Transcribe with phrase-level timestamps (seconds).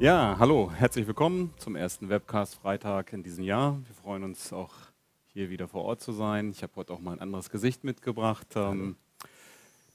[0.00, 3.78] Ja, hallo, herzlich willkommen zum ersten Webcast-Freitag in diesem Jahr.
[3.86, 4.74] Wir freuen uns auch
[5.32, 6.50] hier wieder vor Ort zu sein.
[6.50, 8.48] Ich habe heute auch mal ein anderes Gesicht mitgebracht.
[8.56, 8.96] Ähm,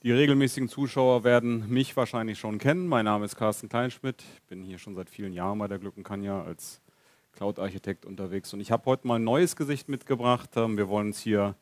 [0.02, 2.88] die regelmäßigen Zuschauer werden mich wahrscheinlich schon kennen.
[2.88, 4.24] Mein Name ist Carsten Kleinschmidt.
[4.36, 6.80] Ich bin hier schon seit vielen Jahren bei der Glückenkanja als
[7.32, 8.54] Cloud-Architekt unterwegs.
[8.54, 10.48] Und ich habe heute mal ein neues Gesicht mitgebracht.
[10.56, 11.56] Ähm, wir wollen uns hier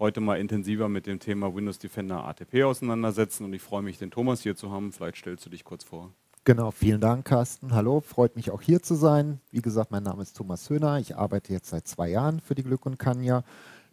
[0.00, 3.44] heute mal intensiver mit dem Thema Windows Defender ATP auseinandersetzen.
[3.44, 4.92] Und ich freue mich, den Thomas hier zu haben.
[4.92, 6.12] Vielleicht stellst du dich kurz vor.
[6.46, 7.72] Genau, vielen Dank, Carsten.
[7.72, 9.40] Hallo, freut mich auch hier zu sein.
[9.50, 10.98] Wie gesagt, mein Name ist Thomas Höhner.
[10.98, 13.44] Ich arbeite jetzt seit zwei Jahren für die Glück und Kanja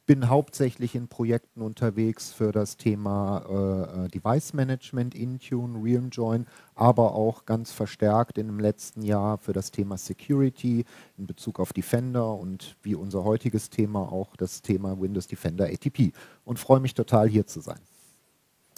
[0.06, 6.46] bin hauptsächlich in Projekten unterwegs für das Thema äh, äh, Device Management, Intune, Realmjoin,
[6.76, 10.84] aber auch ganz verstärkt in dem letzten Jahr für das Thema Security
[11.18, 16.12] in Bezug auf Defender und wie unser heutiges Thema auch das Thema Windows Defender ATP.
[16.44, 17.80] Und freue mich total hier zu sein.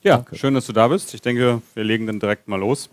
[0.03, 0.35] Ja, Danke.
[0.35, 1.15] schön, dass du da bist.
[1.15, 2.91] Ich denke, wir legen dann direkt mal los.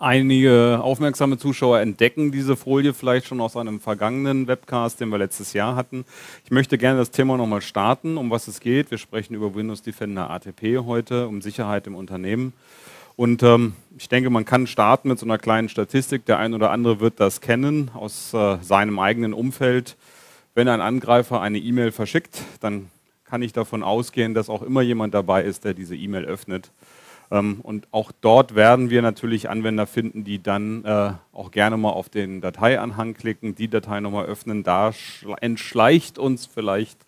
[0.00, 5.54] Einige aufmerksame Zuschauer entdecken diese Folie vielleicht schon aus einem vergangenen Webcast, den wir letztes
[5.54, 6.04] Jahr hatten.
[6.44, 8.92] Ich möchte gerne das Thema nochmal starten, um was es geht.
[8.92, 12.52] Wir sprechen über Windows Defender ATP heute, um Sicherheit im Unternehmen.
[13.16, 16.24] Und ähm, ich denke, man kann starten mit so einer kleinen Statistik.
[16.26, 19.96] Der ein oder andere wird das kennen aus äh, seinem eigenen Umfeld.
[20.54, 22.88] Wenn ein Angreifer eine E-Mail verschickt, dann
[23.24, 26.70] kann ich davon ausgehen, dass auch immer jemand dabei ist, der diese E-Mail öffnet.
[27.30, 31.90] Ähm, und auch dort werden wir natürlich Anwender finden, die dann äh, auch gerne mal
[31.90, 34.62] auf den Dateianhang klicken, die Datei nochmal öffnen.
[34.62, 34.92] Da
[35.40, 36.98] entschleicht uns vielleicht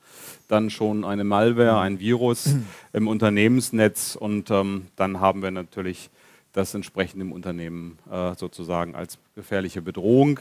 [0.48, 2.54] dann schon eine Malware, ein Virus
[2.92, 6.10] im Unternehmensnetz und ähm, dann haben wir natürlich
[6.52, 10.40] das entsprechend im Unternehmen äh, sozusagen als gefährliche Bedrohung.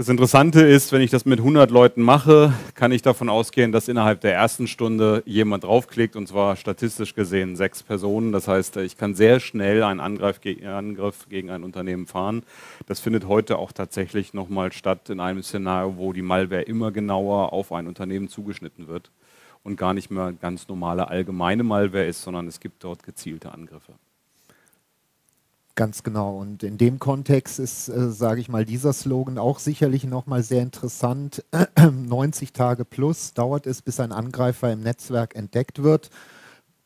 [0.00, 3.86] Das Interessante ist, wenn ich das mit 100 Leuten mache, kann ich davon ausgehen, dass
[3.86, 8.32] innerhalb der ersten Stunde jemand draufklickt, und zwar statistisch gesehen sechs Personen.
[8.32, 12.44] Das heißt, ich kann sehr schnell einen Angriff, gegen ein Unternehmen fahren.
[12.86, 17.52] Das findet heute auch tatsächlich nochmal statt in einem Szenario, wo die Malware immer genauer
[17.52, 19.10] auf ein Unternehmen zugeschnitten wird
[19.64, 23.92] und gar nicht mehr ganz normale allgemeine Malware ist, sondern es gibt dort gezielte Angriffe.
[25.80, 26.36] Ganz genau.
[26.36, 30.60] Und in dem Kontext ist, äh, sage ich mal, dieser Slogan auch sicherlich nochmal sehr
[30.60, 31.42] interessant.
[31.80, 36.10] 90 Tage plus dauert es, bis ein Angreifer im Netzwerk entdeckt wird.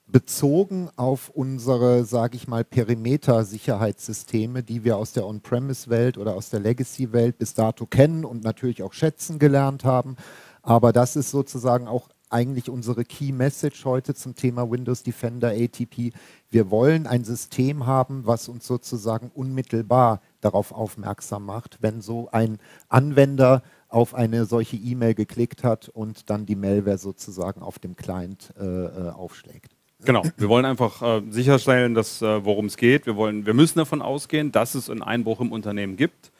[0.06, 6.60] Bezogen auf unsere, sage ich mal, Perimeter-Sicherheitssysteme, die wir aus der On-Premise-Welt oder aus der
[6.60, 10.14] Legacy-Welt bis dato kennen und natürlich auch schätzen gelernt haben.
[10.62, 16.12] Aber das ist sozusagen auch eigentlich unsere Key Message heute zum Thema Windows Defender ATP.
[16.50, 22.58] Wir wollen ein System haben, was uns sozusagen unmittelbar darauf aufmerksam macht, wenn so ein
[22.88, 28.52] Anwender auf eine solche E-Mail geklickt hat und dann die Malware sozusagen auf dem Client
[28.58, 29.70] äh, äh aufschlägt.
[30.04, 33.06] Genau, wir wollen einfach äh, sicherstellen, dass äh, worum es geht.
[33.06, 36.32] Wir, wollen, wir müssen davon ausgehen, dass es einen Einbruch im Unternehmen gibt.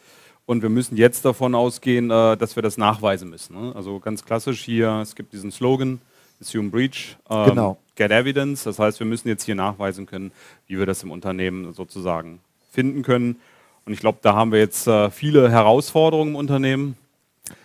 [0.47, 3.59] Und wir müssen jetzt davon ausgehen, äh, dass wir das nachweisen müssen.
[3.59, 3.73] Ne?
[3.75, 6.01] Also ganz klassisch hier, es gibt diesen Slogan,
[6.41, 7.79] Assume Breach, ähm, genau.
[7.95, 8.65] Get Evidence.
[8.65, 10.33] Das heißt, wir müssen jetzt hier nachweisen können,
[10.67, 12.41] wie wir das im Unternehmen sozusagen
[12.71, 13.37] finden können.
[13.87, 16.97] Und ich glaube, da haben wir jetzt äh, viele Herausforderungen im Unternehmen.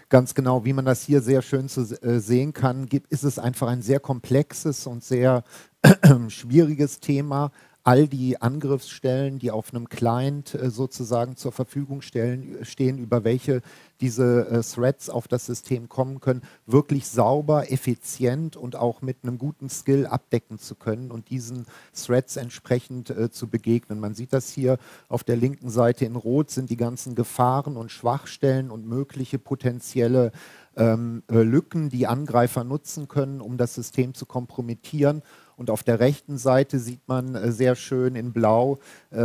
[0.09, 3.67] Ganz genau, wie man das hier sehr schön zu äh, sehen kann, ist es einfach
[3.67, 5.43] ein sehr komplexes und sehr
[6.29, 7.51] schwieriges Thema,
[7.89, 13.63] all die Angriffsstellen, die auf einem Client äh, sozusagen zur Verfügung stellen, stehen, über welche
[13.99, 19.39] diese äh, Threads auf das System kommen können, wirklich sauber, effizient und auch mit einem
[19.39, 23.99] guten Skill abdecken zu können und diesen Threads entsprechend äh, zu begegnen.
[23.99, 27.91] Man sieht das hier auf der linken Seite in Rot sind die ganzen Gefahren und
[27.91, 30.31] Schwachstellen und mögliche potenzielle
[30.77, 35.23] ähm, Lücken, die Angreifer nutzen können, um das System zu kompromittieren.
[35.59, 38.79] Und auf der rechten Seite sieht man äh, sehr schön in Blau
[39.11, 39.17] äh,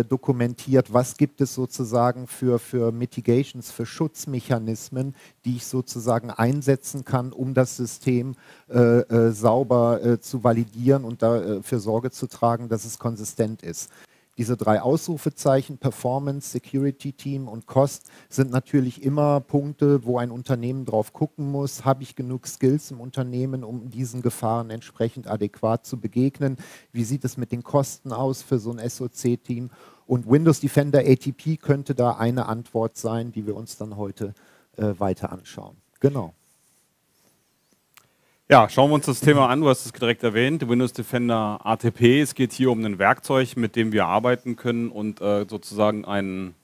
[0.00, 5.14] äh, dokumentiert, was gibt es sozusagen für, für Mitigations, für Schutzmechanismen,
[5.44, 8.36] die ich sozusagen einsetzen kann, um das System
[8.70, 13.90] äh, äh sauber äh, zu validieren und dafür Sorge zu tragen, dass es konsistent ist.
[14.38, 20.86] Diese drei Ausrufezeichen, Performance, Security Team und Cost, sind natürlich immer Punkte, wo ein Unternehmen
[20.86, 26.00] drauf gucken muss, habe ich genug Skills im Unternehmen, um diesen Gefahren entsprechend adäquat zu
[26.00, 26.56] begegnen?
[26.92, 29.70] Wie sieht es mit den Kosten aus für so ein SOC-Team?
[30.06, 34.34] Und Windows Defender ATP könnte da eine Antwort sein, die wir uns dann heute
[34.76, 35.76] äh, weiter anschauen.
[36.00, 36.32] Genau.
[38.52, 39.62] Ja, schauen wir uns das Thema an.
[39.62, 42.20] Du hast es direkt erwähnt, Windows Defender ATP.
[42.20, 46.54] Es geht hier um ein Werkzeug, mit dem wir arbeiten können und äh, sozusagen einen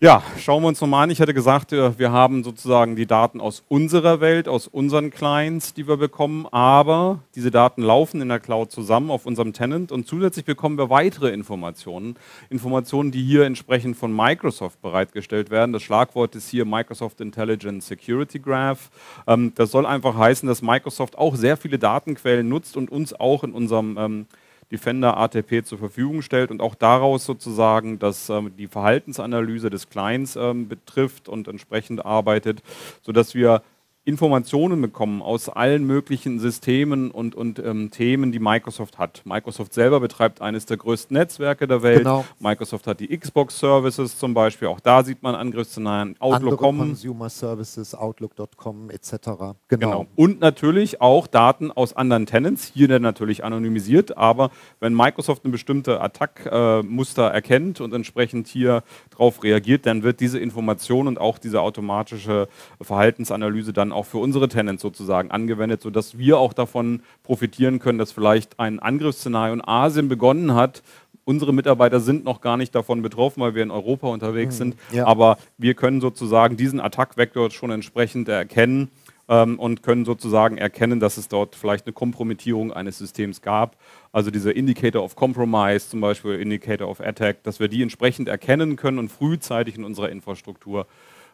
[0.00, 1.10] Ja, schauen wir uns nochmal an.
[1.10, 5.72] Ich hatte gesagt, äh, wir haben sozusagen die Daten aus unserer Welt, aus unseren Clients,
[5.72, 10.08] die wir bekommen, aber diese Daten laufen in der Cloud zusammen auf unserem Tenant und
[10.08, 12.16] zusätzlich bekommen wir weitere Informationen.
[12.50, 15.72] Informationen, die hier entsprechend von Microsoft bereitgestellt werden.
[15.72, 18.90] Das Schlagwort ist hier Microsoft Intelligent Security Graph.
[19.28, 23.44] Ähm, das soll einfach heißen, dass Microsoft auch sehr viele Datenquellen nutzt und uns auch
[23.44, 24.26] in unserem ähm,
[24.70, 30.36] Defender ATP zur Verfügung stellt und auch daraus sozusagen dass ähm, die Verhaltensanalyse des Clients
[30.36, 32.62] ähm, betrifft und entsprechend arbeitet,
[33.02, 33.62] sodass wir
[34.06, 39.22] Informationen bekommen aus allen möglichen Systemen und, und ähm, Themen, die Microsoft hat.
[39.24, 42.00] Microsoft selber betreibt eines der größten Netzwerke der Welt.
[42.00, 42.26] Genau.
[42.38, 44.68] Microsoft hat die Xbox Services zum Beispiel.
[44.68, 46.16] Auch da sieht man Angriffsszenarien.
[46.18, 46.78] Outlook.com.
[46.78, 49.10] Consumer Services, Outlook.com etc.
[49.14, 49.56] Genau.
[49.68, 50.06] genau.
[50.16, 52.72] Und natürlich auch Daten aus anderen Tenants.
[52.74, 54.18] Hier natürlich anonymisiert.
[54.18, 60.20] Aber wenn Microsoft eine bestimmte Attack-Muster äh, erkennt und entsprechend hier darauf reagiert, dann wird
[60.20, 62.48] diese Information und auch diese automatische
[62.82, 68.12] Verhaltensanalyse dann auch für unsere Tenants sozusagen angewendet, sodass wir auch davon profitieren können, dass
[68.12, 70.82] vielleicht ein Angriffsszenario in Asien begonnen hat.
[71.24, 74.76] Unsere Mitarbeiter sind noch gar nicht davon betroffen, weil wir in Europa unterwegs mhm, sind.
[74.92, 75.06] Ja.
[75.06, 78.90] Aber wir können sozusagen diesen Attack-Vektor schon entsprechend erkennen
[79.28, 83.76] ähm, und können sozusagen erkennen, dass es dort vielleicht eine Kompromittierung eines Systems gab.
[84.12, 88.76] Also diese Indicator of Compromise, zum Beispiel Indicator of Attack, dass wir die entsprechend erkennen
[88.76, 90.86] können und frühzeitig in unserer Infrastruktur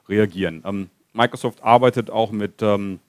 [0.09, 0.63] reagieren.
[0.65, 3.01] Ähm, Microsoft arbeitet auch mit, ähm,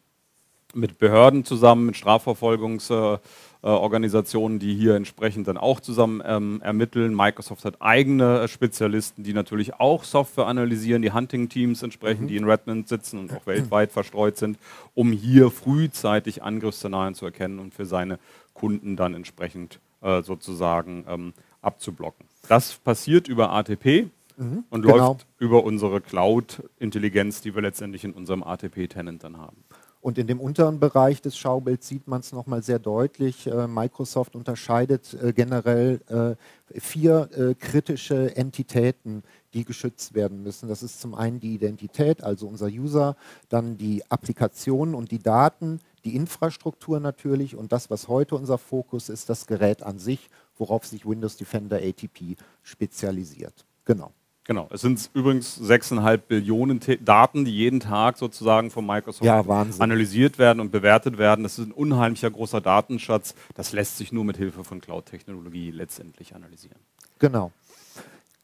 [0.74, 7.16] mit Behörden zusammen, mit Strafverfolgungsorganisationen, äh, die hier entsprechend dann auch zusammen ähm, ermitteln.
[7.16, 12.28] Microsoft hat eigene Spezialisten, die natürlich auch Software analysieren, die Hunting-Teams entsprechend, mhm.
[12.28, 14.58] die in Redmond sitzen und auch weltweit verstreut sind,
[14.96, 18.20] um hier frühzeitig Angriffsszenarien zu erkennen und für seine
[18.54, 22.26] Kunden dann entsprechend äh, sozusagen ähm, abzublocken.
[22.48, 24.10] Das passiert über ATP
[24.42, 24.98] mhm, und genau.
[24.98, 29.64] läuft über unsere Cloud-Intelligenz, die wir letztendlich in unserem ATP-Tenant dann haben.
[30.02, 33.46] Und in dem unteren Bereich des Schaubilds sieht man es nochmal sehr deutlich.
[33.46, 40.70] Äh, Microsoft unterscheidet äh, generell äh, vier kritische Entitäten, die geschützt werden müssen.
[40.70, 43.18] Das ist zum einen die Identität, also unser User,
[43.50, 49.10] dann die Applikationen und die Daten, die Infrastruktur natürlich und das, was heute unser Fokus
[49.10, 53.66] ist, das Gerät an sich, worauf sich Windows Defender ATP spezialisiert.
[53.84, 54.14] Genau.
[54.46, 59.42] Genau, es sind übrigens 6,5 Billionen Daten, die jeden Tag sozusagen von Microsoft ja,
[59.78, 61.44] analysiert werden und bewertet werden.
[61.44, 63.36] Das ist ein unheimlicher großer Datenschatz.
[63.54, 66.80] Das lässt sich nur mit Hilfe von Cloud-Technologie letztendlich analysieren.
[67.20, 67.52] Genau.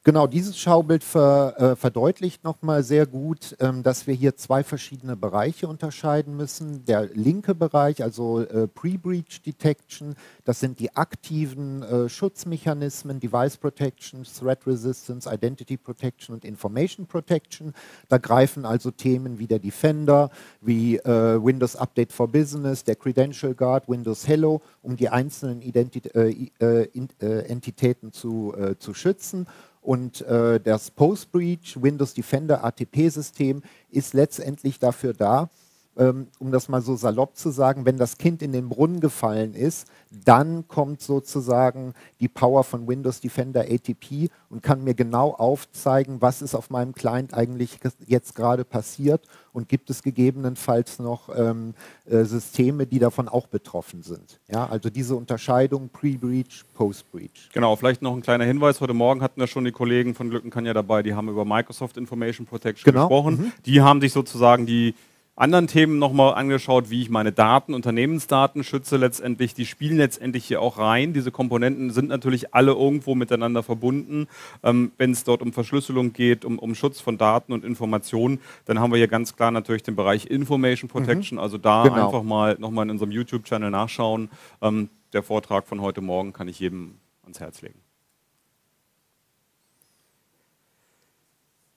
[0.08, 5.18] Genau, dieses Schaubild ver, äh, verdeutlicht nochmal sehr gut, ähm, dass wir hier zwei verschiedene
[5.18, 6.86] Bereiche unterscheiden müssen.
[6.86, 14.24] Der linke Bereich, also äh, Pre-Breach Detection, das sind die aktiven äh, Schutzmechanismen, Device Protection,
[14.24, 17.74] Threat Resistance, Identity Protection und Information Protection.
[18.08, 23.54] Da greifen also Themen wie der Defender, wie äh, Windows Update for Business, der Credential
[23.54, 29.48] Guard, Windows Hello, um die einzelnen Identi äh, äh, Entitäten zu, zu schützen.
[29.82, 35.50] Und äh, das Post-Breach Windows Defender ATP-System ist letztendlich dafür da,
[35.98, 39.54] ähm, um das mal so salopp zu sagen, wenn das Kind in den Brunnen gefallen
[39.54, 46.22] ist, dann kommt sozusagen die Power von Windows Defender ATP und kann mir genau aufzeigen,
[46.22, 51.74] was ist auf meinem Client eigentlich jetzt gerade passiert und gibt es gegebenenfalls noch ähm,
[52.06, 54.40] äh, Systeme, die davon auch betroffen sind.
[54.48, 57.50] Ja, also diese Unterscheidung Pre-Breach, Post-Breach.
[57.54, 58.80] Genau, vielleicht noch ein kleiner Hinweis.
[58.80, 61.98] Heute Morgen hatten wir schon die Kollegen von Glücken ja dabei, die haben über Microsoft
[61.98, 63.08] Information Protection genau.
[63.08, 63.38] gesprochen.
[63.38, 63.52] Mhm.
[63.66, 64.94] Die haben sich sozusagen die
[65.38, 69.54] anderen Themen nochmal angeschaut, wie ich meine Daten, Unternehmensdaten schütze letztendlich.
[69.54, 71.14] Die spielen letztendlich hier auch rein.
[71.14, 74.28] Diese Komponenten sind natürlich alle irgendwo miteinander verbunden.
[74.64, 78.80] Ähm, Wenn es dort um Verschlüsselung geht, um, um, Schutz von Daten und Informationen, dann
[78.80, 81.38] haben wir hier ganz klar natürlich den Bereich Information Protection.
[81.38, 81.44] Mhm.
[81.44, 82.08] Also da genau.
[82.08, 84.30] einfach mal nochmal in unserem YouTube-Channel nachschauen.
[84.62, 87.87] Ähm, der Vortrag von heute Morgen kann ich jedem ans Herz legen.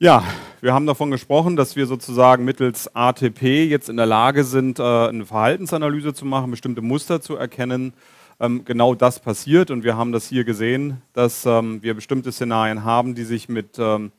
[0.03, 0.25] Ja,
[0.63, 4.83] wir haben davon gesprochen, dass wir sozusagen mittels ATP jetzt in der Lage sind, äh,
[4.83, 7.93] eine Verhaltensanalyse zu machen, bestimmte Muster zu erkennen.
[8.41, 12.83] Ähm, genau das passiert und wir haben das hier gesehen, dass ähm, wir bestimmte Szenarien
[12.83, 14.11] haben, die sich mit ähm,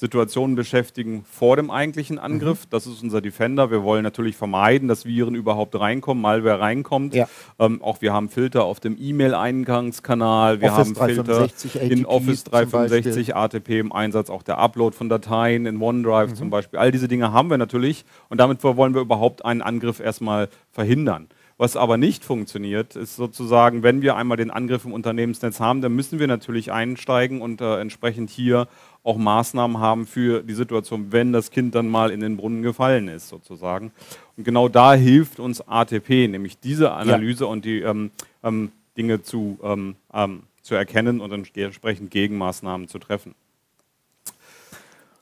[0.00, 2.66] Situationen beschäftigen vor dem eigentlichen Angriff.
[2.66, 2.70] Mhm.
[2.70, 3.72] Das ist unser Defender.
[3.72, 7.14] Wir wollen natürlich vermeiden, dass Viren überhaupt reinkommen, Malware reinkommt.
[7.14, 7.28] Ja.
[7.58, 10.60] Ähm, auch wir haben Filter auf dem E-Mail-Eingangskanal.
[10.60, 15.08] Wir Office haben Filter ATP in Office 365 ATP im Einsatz, auch der Upload von
[15.08, 16.34] Dateien in OneDrive mhm.
[16.36, 16.78] zum Beispiel.
[16.78, 21.26] All diese Dinge haben wir natürlich und damit wollen wir überhaupt einen Angriff erstmal verhindern.
[21.60, 25.92] Was aber nicht funktioniert, ist sozusagen, wenn wir einmal den Angriff im Unternehmensnetz haben, dann
[25.92, 28.68] müssen wir natürlich einsteigen und äh, entsprechend hier
[29.04, 33.08] auch Maßnahmen haben für die Situation, wenn das Kind dann mal in den Brunnen gefallen
[33.08, 33.92] ist, sozusagen.
[34.36, 37.50] Und genau da hilft uns ATP, nämlich diese Analyse ja.
[37.50, 38.10] und die ähm,
[38.42, 43.34] ähm, Dinge zu, ähm, ähm zu erkennen und entsprechend Gegenmaßnahmen zu treffen.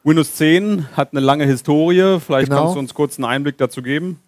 [0.03, 2.19] Windows 10 hat eine lange Historie.
[2.21, 2.63] Vielleicht genau.
[2.63, 4.19] kannst du uns kurz einen Einblick dazu geben.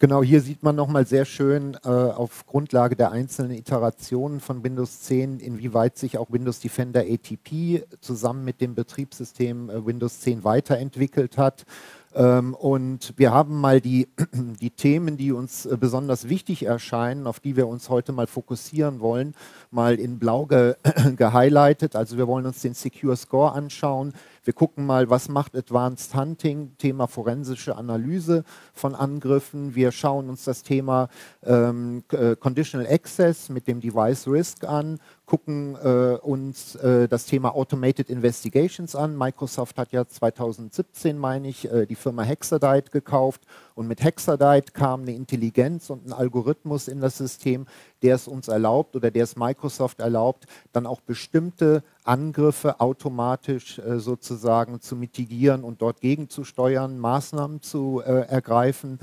[0.00, 5.00] Genau, hier sieht man nochmal sehr schön äh, auf Grundlage der einzelnen Iterationen von Windows
[5.00, 11.36] 10, inwieweit sich auch Windows Defender ATP zusammen mit dem Betriebssystem äh, Windows 10 weiterentwickelt
[11.36, 11.64] hat.
[12.14, 17.40] Ähm, und wir haben mal die, die Themen, die uns äh, besonders wichtig erscheinen, auf
[17.40, 19.34] die wir uns heute mal fokussieren wollen,
[19.70, 20.74] mal in blau ge
[21.16, 21.96] gehighlightet.
[21.96, 24.14] Also wir wollen uns den Secure Score anschauen.
[24.44, 29.74] Wir gucken mal, was macht Advanced Hunting, Thema forensische Analyse von Angriffen.
[29.74, 31.08] Wir schauen uns das Thema
[31.44, 37.54] ähm, äh, Conditional Access mit dem Device Risk an, gucken äh, uns äh, das Thema
[37.54, 39.14] Automated Investigations an.
[39.14, 43.42] Microsoft hat ja 2017, meine ich, äh, die Firma Hexadite gekauft
[43.74, 47.66] und mit Hexadite kam eine Intelligenz und ein Algorithmus in das System,
[48.02, 53.98] der es uns erlaubt oder der es Microsoft erlaubt, dann auch bestimmte Angriffe automatisch äh,
[53.98, 58.98] sozusagen zu mitigieren und dort gegenzusteuern, Maßnahmen zu äh, ergreifen.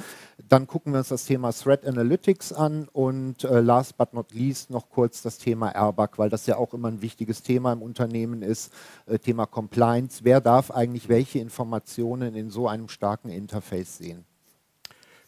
[0.48, 4.70] Dann gucken wir uns das Thema Threat Analytics an und äh, last but not least
[4.70, 8.44] noch kurz das Thema Airbag, weil das ja auch immer ein wichtiges Thema im Unternehmen
[8.44, 8.72] ist,
[9.08, 10.20] äh, Thema Compliance.
[10.24, 14.24] Wer darf eigentlich welche Informationen in so einem starken Interface sehen?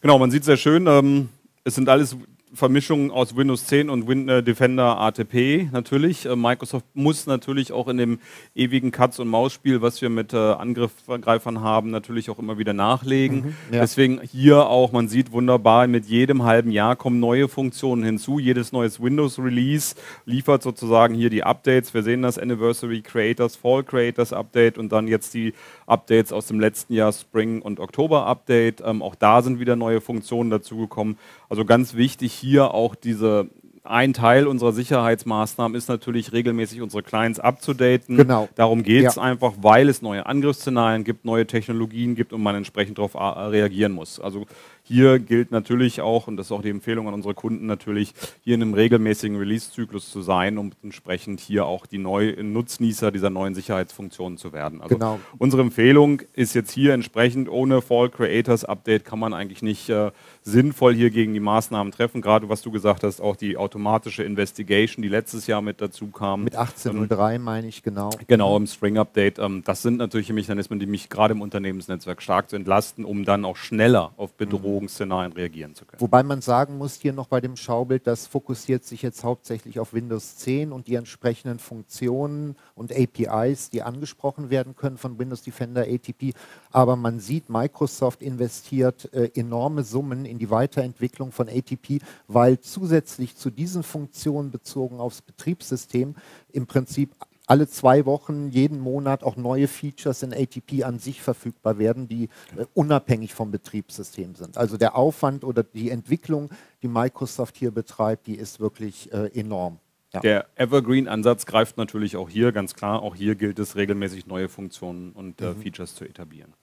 [0.02, 1.30] Genau, man sieht sehr schön, ähm,
[1.64, 2.16] es sind alles
[2.54, 6.26] Vermischung aus Windows 10 und Win äh, Defender ATP natürlich.
[6.26, 8.20] Äh, Microsoft muss natürlich auch in dem
[8.56, 13.38] ewigen Katz- und Maus-Spiel, was wir mit äh, Angreifern haben, natürlich auch immer wieder nachlegen.
[13.38, 13.82] Mhm, ja.
[13.82, 18.40] Deswegen hier auch, man sieht wunderbar, mit jedem halben Jahr kommen neue Funktionen hinzu.
[18.40, 21.94] Jedes neues Windows-Release liefert sozusagen hier die Updates.
[21.94, 25.54] Wir sehen das Anniversary Creators, Fall Creators Update und dann jetzt die
[25.86, 28.82] Updates aus dem letzten Jahr Spring und Oktober Update.
[28.86, 31.18] Ähm, auch da sind wieder neue Funktionen dazugekommen.
[31.50, 33.50] Also ganz wichtig hier auch diese
[33.90, 38.18] ein Teil unserer Sicherheitsmaßnahmen ist natürlich regelmäßig unsere Clients abzudaten.
[38.18, 38.50] Genau.
[38.56, 39.22] Darum geht es ja.
[39.22, 43.94] einfach, weil es neue Angriffsszenarien gibt, neue Technologien gibt und man entsprechend darauf äh, reagieren
[43.94, 44.20] muss.
[44.20, 44.46] Also
[44.84, 48.14] hier gilt natürlich auch, und das ist auch die Empfehlung an unsere Kunden natürlich,
[48.44, 53.30] hier in einem regelmäßigen Release-Zyklus zu sein, um entsprechend hier auch die neuen Nutznießer dieser
[53.30, 54.82] neuen Sicherheitsfunktionen zu werden.
[54.82, 55.20] Also genau.
[55.38, 60.12] unsere Empfehlung ist jetzt hier entsprechend, ohne Fall Creators Update kann man eigentlich nicht äh,
[60.48, 62.22] sinnvoll hier gegen die Maßnahmen treffen.
[62.22, 66.44] Gerade was du gesagt hast, auch die automatische Investigation, die letztes Jahr mit dazu kam.
[66.44, 68.10] Mit 18.03 ähm, meine ich, genau.
[68.28, 69.40] Genau, im Spring Update.
[69.40, 73.46] Ähm, das sind natürlich Mechanismen, die mich gerade im Unternehmensnetzwerk stark zu entlasten, um dann
[73.46, 76.02] auch schneller auf Bedrohungen Bedrohungsszenarien reagieren zu können.
[76.02, 79.94] Wobei man sagen muss, hier noch bei dem Schaubild, das fokussiert sich jetzt hauptsächlich auf
[79.94, 85.82] Windows 10 und die entsprechenden Funktionen und APIs, die angesprochen werden können von Windows Defender
[85.82, 86.34] ATP.
[86.72, 93.36] Aber man sieht, Microsoft investiert äh, enorme Summen in die Weiterentwicklung von ATP, weil zusätzlich
[93.36, 96.16] zu diesen Funktionen bezogen aufs Betriebssystem
[96.52, 97.12] im Prinzip
[97.48, 102.26] alle zwei Wochen, jeden Monat auch neue Features in ATP an sich verfügbar werden, die
[102.58, 104.58] äh, unabhängig vom Betriebssystem sind.
[104.58, 106.50] Also der Aufwand oder die Entwicklung,
[106.84, 109.80] die Microsoft hier betreibt, die ist wirklich äh, enorm.
[110.14, 110.20] Ja.
[110.20, 113.02] Der Evergreen-Ansatz greift natürlich auch hier ganz klar.
[113.02, 115.62] Auch hier gilt es regelmäßig neue Funktionen und äh, mhm.
[115.62, 116.54] Features zu etablieren.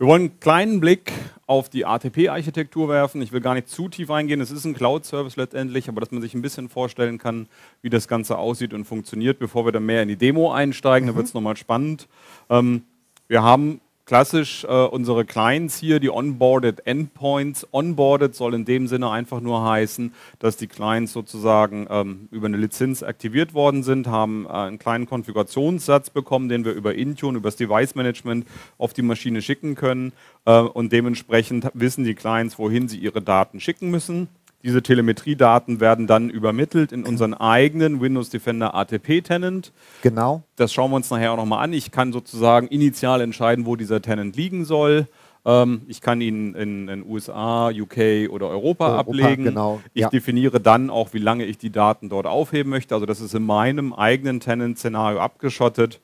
[0.00, 1.12] Wir wollen einen kleinen Blick
[1.46, 3.20] auf die ATP-Architektur werfen.
[3.20, 4.40] Ich will gar nicht zu tief eingehen.
[4.40, 7.48] Es ist ein Cloud-Service letztendlich, aber dass man sich ein bisschen vorstellen kann,
[7.82, 11.06] wie das Ganze aussieht und funktioniert, bevor wir dann mehr in die Demo einsteigen.
[11.06, 11.10] Mhm.
[11.10, 12.08] Da wird es nochmal spannend.
[12.48, 12.84] Ähm,
[13.28, 17.64] wir haben klassisch äh, unsere Clients hier, die Onboarded Endpoints.
[17.70, 22.56] Onboarded soll in dem Sinne einfach nur heißen, dass die Clients sozusagen ähm, über eine
[22.56, 27.50] Lizenz aktiviert worden sind, haben äh, einen kleinen Konfigurationssatz bekommen, den wir über Intune, über
[27.50, 30.12] das Device Management auf die Maschine schicken können.
[30.44, 34.26] Äh, und dementsprechend wissen die Clients, wohin sie ihre Daten schicken müssen.
[34.62, 39.72] Diese Telemetriedaten werden dann übermittelt in unseren eigenen Windows Defender ATP Tenant.
[40.02, 40.42] Genau.
[40.56, 41.72] Das schauen wir uns nachher auch nochmal an.
[41.72, 45.06] Ich kann sozusagen initial entscheiden, wo dieser Tenant liegen soll.
[45.46, 49.44] Ähm, ich kann ihn in den USA, UK oder Europa, Europa ablegen.
[49.44, 49.80] Genau.
[49.94, 50.10] Ich ja.
[50.10, 52.94] definiere dann auch, wie lange ich die Daten dort aufheben möchte.
[52.94, 56.00] Also das ist in meinem eigenen Tenant-Szenario abgeschottet.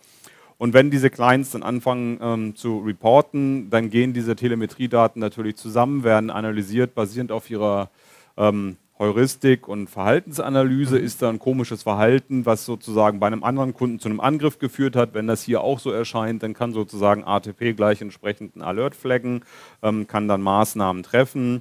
[0.59, 6.03] Und wenn diese Clients dann anfangen ähm, zu reporten, dann gehen diese Telemetriedaten natürlich zusammen,
[6.03, 7.90] werden analysiert, basierend auf ihrer
[8.37, 13.99] ähm, Heuristik und Verhaltensanalyse ist da ein komisches Verhalten, was sozusagen bei einem anderen Kunden
[13.99, 15.12] zu einem Angriff geführt hat.
[15.12, 19.44] Wenn das hier auch so erscheint, dann kann sozusagen ATP gleich entsprechend einen Alert flaggen,
[19.83, 21.61] ähm, kann dann Maßnahmen treffen.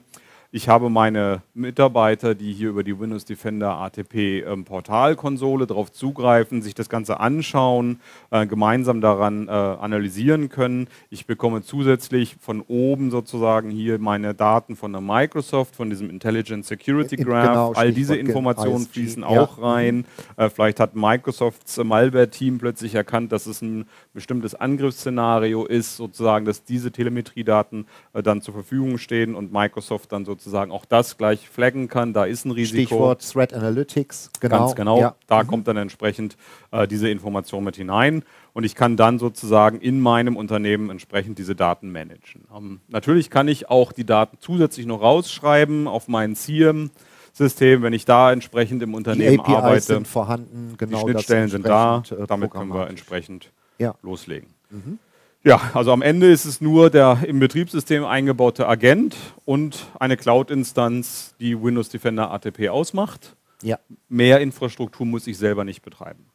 [0.55, 6.61] Ich habe meine Mitarbeiter, die hier über die Windows Defender ATP ähm, Portalkonsole darauf zugreifen,
[6.61, 7.99] sich das Ganze anschauen,
[8.31, 10.87] äh, gemeinsam daran äh, analysieren können.
[11.09, 16.65] Ich bekomme zusätzlich von oben sozusagen hier meine Daten von der Microsoft, von diesem Intelligent
[16.65, 17.47] Security Graph.
[17.49, 19.27] Genau, All diese Informationen fließen ja.
[19.27, 20.05] auch rein.
[20.37, 26.63] Äh, vielleicht hat Microsofts Malware-Team plötzlich erkannt, dass es ein bestimmtes Angriffsszenario ist, sozusagen, dass
[26.63, 31.49] diese Telemetriedaten äh, dann zur Verfügung stehen und Microsoft dann sozusagen sozusagen auch das gleich
[31.49, 32.13] flaggen kann.
[32.13, 32.85] Da ist ein Risiko.
[32.85, 34.29] Stichwort Threat Analytics.
[34.39, 34.59] Genau.
[34.59, 34.99] Ganz genau.
[34.99, 35.15] Ja.
[35.27, 35.47] Da mhm.
[35.47, 36.37] kommt dann entsprechend
[36.71, 41.55] äh, diese Information mit hinein und ich kann dann sozusagen in meinem Unternehmen entsprechend diese
[41.55, 42.45] Daten managen.
[42.55, 46.91] Ähm, natürlich kann ich auch die Daten zusätzlich noch rausschreiben auf meinen CIEM.
[47.33, 49.81] System, wenn ich da entsprechend im Unternehmen die APIs arbeite.
[49.81, 50.99] sind vorhanden, genau.
[50.99, 53.93] Die Schnittstellen sind da, äh, damit können wir entsprechend ja.
[54.01, 54.47] loslegen.
[54.69, 54.99] Mhm.
[55.45, 61.35] Ja, also am Ende ist es nur der im Betriebssystem eingebaute Agent und eine Cloud-Instanz,
[61.39, 63.35] die Windows Defender ATP ausmacht.
[63.61, 63.77] Ja.
[64.09, 66.25] Mehr Infrastruktur muss ich selber nicht betreiben.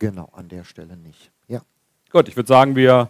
[0.00, 1.30] Genau, an der Stelle nicht.
[1.46, 1.60] Ja.
[2.10, 3.08] Gut, ich würde sagen, wir,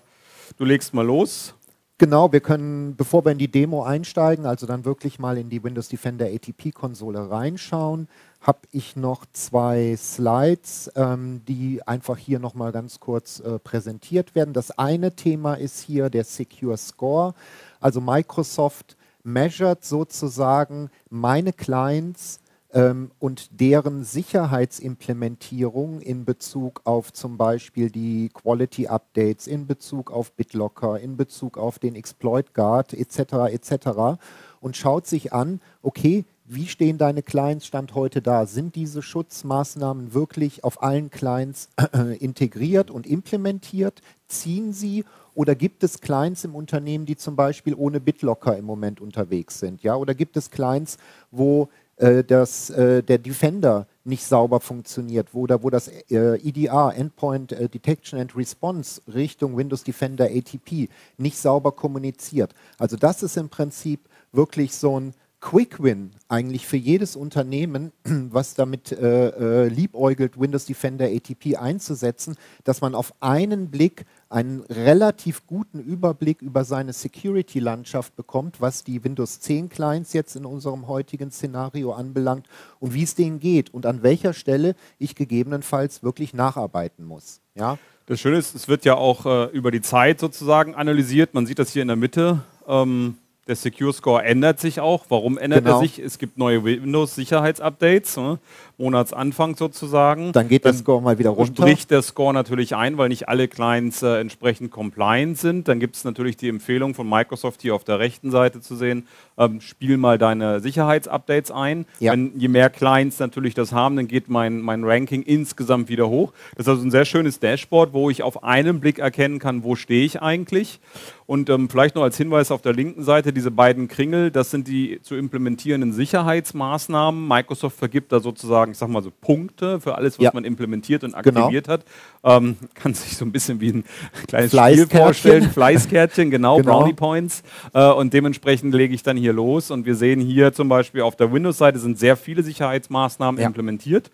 [0.59, 1.55] du legst mal los.
[1.97, 5.65] Genau, wir können, bevor wir in die Demo einsteigen, also dann wirklich mal in die
[5.65, 8.09] Windows Defender ATP-Konsole reinschauen,
[8.44, 14.52] habe ich noch zwei Slides, ähm, die einfach hier nochmal ganz kurz äh, präsentiert werden.
[14.52, 17.35] Das eine Thema ist hier der Secure Score.
[17.80, 22.40] Also Microsoft measured sozusagen meine Clients
[22.74, 30.33] ähm, und deren Sicherheitsimplementierung in Bezug auf zum Beispiel die Quality Updates, in Bezug auf
[30.33, 33.52] BitLocker, in Bezug auf den Exploit Guard etc.
[33.52, 34.18] etc.
[34.61, 38.46] und schaut sich an, okay, wie stehen deine Clients Stand heute da?
[38.46, 41.68] Sind diese Schutzmaßnahmen wirklich auf allen Clients
[42.20, 44.02] integriert und implementiert?
[44.28, 45.04] Ziehen sie
[45.35, 49.83] oder gibt es Clients im Unternehmen, die zum Beispiel ohne BitLocker im Moment unterwegs sind?
[49.83, 49.96] Ja?
[49.96, 50.98] Oder gibt es Clients,
[51.30, 56.92] wo äh, dass äh, der Defender nicht sauber funktioniert, wo, da, wo das äh, EDR,
[56.94, 62.52] Endpoint äh, Detection and Response, Richtung Windows Defender ATP nicht sauber kommuniziert.
[62.78, 64.00] Also das ist im Prinzip
[64.33, 70.64] wirklich so ein Quick Win eigentlich für jedes Unternehmen, was damit äh, äh, liebäugelt, Windows
[70.64, 78.16] Defender ATP einzusetzen, dass man auf einen Blick einen relativ guten Überblick über seine Security-Landschaft
[78.16, 82.46] bekommt, was die Windows 10 Clients jetzt in unserem heutigen Szenario anbelangt
[82.80, 87.42] und wie es denen geht und an welcher Stelle ich gegebenenfalls wirklich nacharbeiten muss.
[87.54, 87.76] Ja?
[88.07, 91.35] Das Schöne ist, es wird ja auch äh, über die Zeit sozusagen analysiert.
[91.35, 92.42] Man sieht das hier in der Mitte.
[92.66, 95.04] Ähm der Secure Score ändert sich auch.
[95.09, 95.76] Warum ändert genau.
[95.76, 95.98] er sich?
[95.98, 98.38] Es gibt neue Windows-Sicherheitsupdates, ne?
[98.76, 100.33] Monatsanfang sozusagen.
[100.33, 101.62] Dann geht Dann der Score mal wieder runter.
[101.62, 105.68] Bricht der Score natürlich ein, weil nicht alle Clients äh, entsprechend compliant sind.
[105.68, 109.07] Dann gibt es natürlich die Empfehlung von Microsoft hier auf der rechten Seite zu sehen,
[109.38, 111.87] ähm, spiel mal deine Sicherheitsupdates ein.
[112.00, 112.12] Ja.
[112.12, 116.33] Wenn, je mehr Clients natürlich das haben, dann geht mein, mein Ranking insgesamt wieder hoch.
[116.57, 119.76] Das ist also ein sehr schönes Dashboard, wo ich auf einen Blick erkennen kann, wo
[119.76, 120.80] stehe ich eigentlich.
[121.26, 124.68] Und ähm, vielleicht noch als Hinweis auf der linken Seite, diese beiden Kringel, das sind
[124.68, 127.27] die zu implementierenden Sicherheitsmaßnahmen.
[127.29, 130.31] Microsoft vergibt da sozusagen, ich sag mal so Punkte für alles, was ja.
[130.33, 131.40] man implementiert und genau.
[131.40, 131.75] aktiviert genau.
[131.75, 131.85] hat.
[132.23, 133.85] Ähm, kann sich so ein bisschen wie ein
[134.29, 135.51] kleines Spiel vorstellen.
[135.51, 137.42] Fleißkärtchen, genau, genau, Brownie Points.
[137.73, 139.70] Äh, und dementsprechend lege ich dann hier los.
[139.70, 143.47] Und wir sehen hier zum Beispiel auf der Windows-Seite sind sehr viele Sicherheitsmaßnahmen ja.
[143.47, 144.11] implementiert.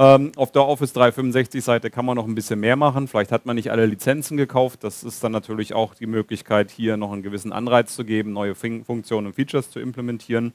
[0.00, 3.08] Ähm, auf der Office 365-Seite kann man noch ein bisschen mehr machen.
[3.08, 4.84] Vielleicht hat man nicht alle Lizenzen gekauft.
[4.84, 8.54] Das ist dann natürlich auch die Möglichkeit, hier noch einen gewissen Anreiz zu geben, neue
[8.54, 10.52] Funktionen und Features zu implementieren.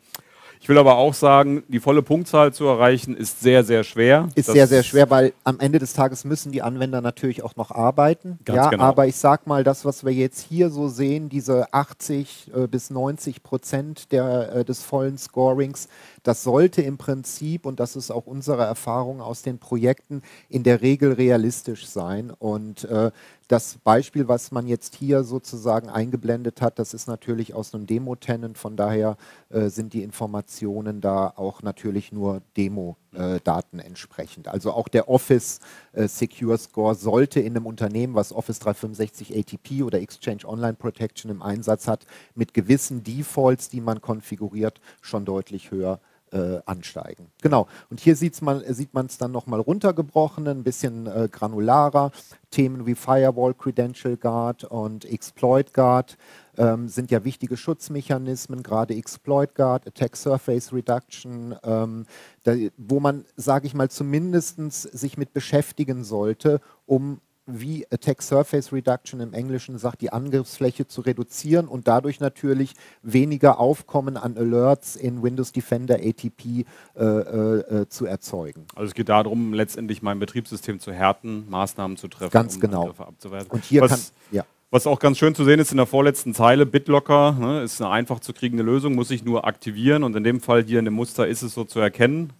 [0.64, 4.30] Ich will aber auch sagen, die volle Punktzahl zu erreichen, ist sehr, sehr schwer.
[4.34, 7.58] Ist das sehr, sehr schwer, weil am Ende des Tages müssen die Anwender natürlich auch
[7.58, 8.40] noch arbeiten.
[8.46, 8.84] Ganz ja, genau.
[8.86, 12.92] aber ich sag mal, das, was wir jetzt hier so sehen, diese 80 äh, bis
[12.92, 15.90] 90 Prozent der, äh, des vollen Scorings,
[16.24, 20.82] das sollte im Prinzip, und das ist auch unsere Erfahrung aus den Projekten, in der
[20.82, 22.32] Regel realistisch sein.
[22.40, 23.12] Und äh,
[23.54, 28.58] das Beispiel, was man jetzt hier sozusagen eingeblendet hat, das ist natürlich aus einem Demo-Tenant,
[28.58, 29.16] von daher
[29.50, 34.48] äh, sind die Informationen da auch natürlich nur Demo-Daten äh, entsprechend.
[34.48, 35.60] Also auch der Office
[35.92, 41.30] äh, Secure Score sollte in einem Unternehmen, was Office 365 ATP oder Exchange Online Protection
[41.30, 47.28] im Einsatz hat, mit gewissen Defaults, die man konfiguriert, schon deutlich höher sein äh, ansteigen.
[47.42, 47.68] Genau.
[47.90, 52.12] Und hier man, sieht man es dann nochmal runtergebrochen, ein bisschen äh, granularer.
[52.50, 56.18] Themen wie Firewall, Credential Guard und Exploit Guard
[56.58, 62.06] ähm, sind ja wichtige Schutzmechanismen, gerade Exploit Guard, Attack Surface Reduction, ähm,
[62.44, 68.72] da, wo man, sage ich mal, zumindest sich mit beschäftigen sollte, um wie Attack Surface
[68.72, 74.96] Reduction im Englischen sagt, die Angriffsfläche zu reduzieren und dadurch natürlich weniger Aufkommen an Alerts
[74.96, 78.66] in Windows Defender ATP äh, äh, äh, zu erzeugen.
[78.76, 82.82] Also es geht darum, letztendlich mein Betriebssystem zu härten, Maßnahmen zu treffen, ganz um genau.
[82.82, 83.48] Angriffe abzuwehren.
[83.50, 84.00] Und hier was, kann,
[84.32, 84.46] ja.
[84.72, 87.92] Was auch ganz schön zu sehen ist in der vorletzten Zeile, BitLocker ne, ist eine
[87.92, 90.96] einfach zu kriegende Lösung, muss ich nur aktivieren und in dem Fall hier in dem
[90.96, 92.34] Muster ist es so zu erkennen.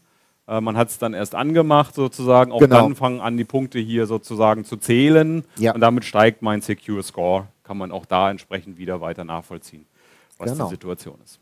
[0.48, 2.52] Äh, man hat es dann erst angemacht sozusagen.
[2.52, 2.82] Auch genau.
[2.82, 5.44] dann fangen an, die Punkte hier sozusagen zu zählen.
[5.58, 5.74] Ja.
[5.74, 7.48] Und damit steigt mein Secure Score.
[7.64, 9.86] Kann man auch da entsprechend wieder weiter nachvollziehen,
[10.38, 10.66] was genau.
[10.66, 11.40] die Situation ist.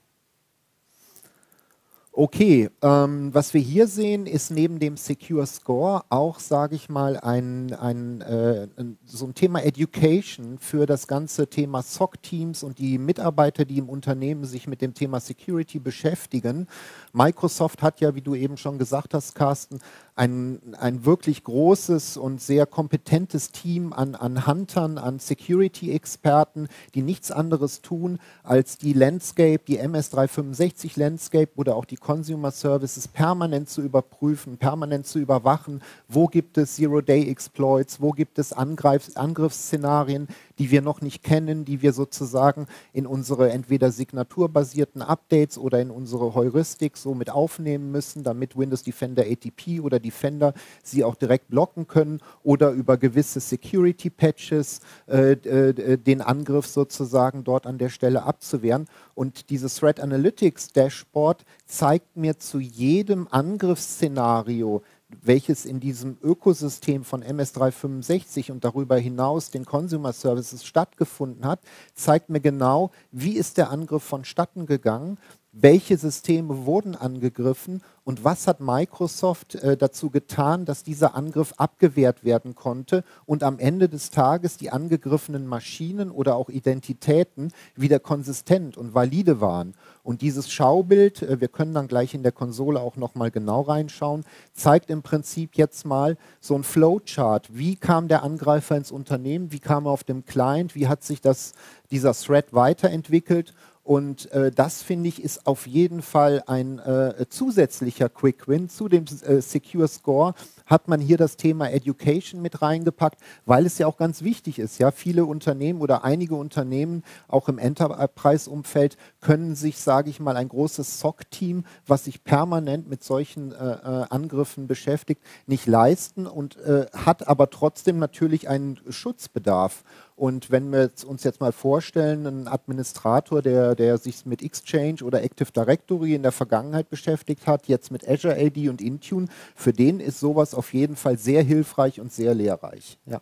[2.13, 7.15] Okay, ähm, was wir hier sehen, ist neben dem Secure Score auch, sage ich mal,
[7.15, 8.67] ein, ein, äh,
[9.05, 14.43] so ein Thema Education für das ganze Thema SOC-Teams und die Mitarbeiter, die im Unternehmen
[14.43, 16.67] sich mit dem Thema Security beschäftigen.
[17.13, 19.79] Microsoft hat ja, wie du eben schon gesagt hast, Carsten,
[20.13, 27.31] ein, ein wirklich großes und sehr kompetentes Team an, an Huntern, an Security-Experten, die nichts
[27.31, 33.81] anderes tun, als die Landscape, die MS365 Landscape oder auch die Consumer Services permanent zu
[33.81, 35.81] überprüfen, permanent zu überwachen.
[36.09, 38.01] Wo gibt es Zero-Day-Exploits?
[38.01, 40.27] Wo gibt es Angriffsszenarien,
[40.59, 45.91] die wir noch nicht kennen, die wir sozusagen in unsere entweder signaturbasierten Updates oder in
[45.91, 51.49] unsere Heuristik so mit aufnehmen müssen, damit Windows Defender ATP oder Defender sie auch direkt
[51.49, 58.23] blocken können oder über gewisse Security-Patches äh, äh, den Angriff sozusagen dort an der Stelle
[58.23, 58.87] abzuwehren.
[59.15, 64.83] Und dieses Threat Analytics Dashboard zeigt mir zu jedem Angriffsszenario,
[65.21, 71.61] welches in diesem Ökosystem von MS365 und darüber hinaus den Consumer Services stattgefunden hat,
[71.93, 75.17] zeigt mir genau, wie ist der Angriff vonstatten gegangen,
[75.53, 82.23] welche Systeme wurden angegriffen und was hat Microsoft äh, dazu getan, dass dieser Angriff abgewehrt
[82.23, 88.77] werden konnte und am Ende des Tages die angegriffenen Maschinen oder auch Identitäten wieder konsistent
[88.77, 89.75] und valide waren.
[90.03, 94.23] Und dieses Schaubild, äh, wir können dann gleich in der Konsole auch nochmal genau reinschauen,
[94.53, 97.49] zeigt im Prinzip jetzt mal so ein Flowchart.
[97.55, 99.51] Wie kam der Angreifer ins Unternehmen?
[99.51, 100.75] Wie kam er auf dem Client?
[100.75, 101.53] Wie hat sich das,
[101.91, 103.53] dieser Thread weiterentwickelt?
[103.83, 108.87] Und äh, das finde ich ist auf jeden Fall ein äh, zusätzlicher Quick Win zu
[108.87, 110.35] dem äh, Secure Score.
[110.67, 114.77] Hat man hier das Thema Education mit reingepackt, weil es ja auch ganz wichtig ist.
[114.77, 120.49] Ja, viele Unternehmen oder einige Unternehmen, auch im Enterprise-Umfeld, können sich, sage ich mal, ein
[120.49, 126.85] großes SOC-Team, was sich permanent mit solchen äh, äh, Angriffen beschäftigt, nicht leisten und äh,
[126.93, 129.83] hat aber trotzdem natürlich einen Schutzbedarf.
[130.15, 135.23] Und wenn wir uns jetzt mal vorstellen, ein Administrator, der, der sich mit Exchange oder
[135.23, 139.99] Active Directory in der Vergangenheit beschäftigt hat, jetzt mit Azure AD und Intune, für den
[139.99, 142.97] ist sowas auf jeden Fall sehr hilfreich und sehr lehrreich.
[143.05, 143.19] Ja.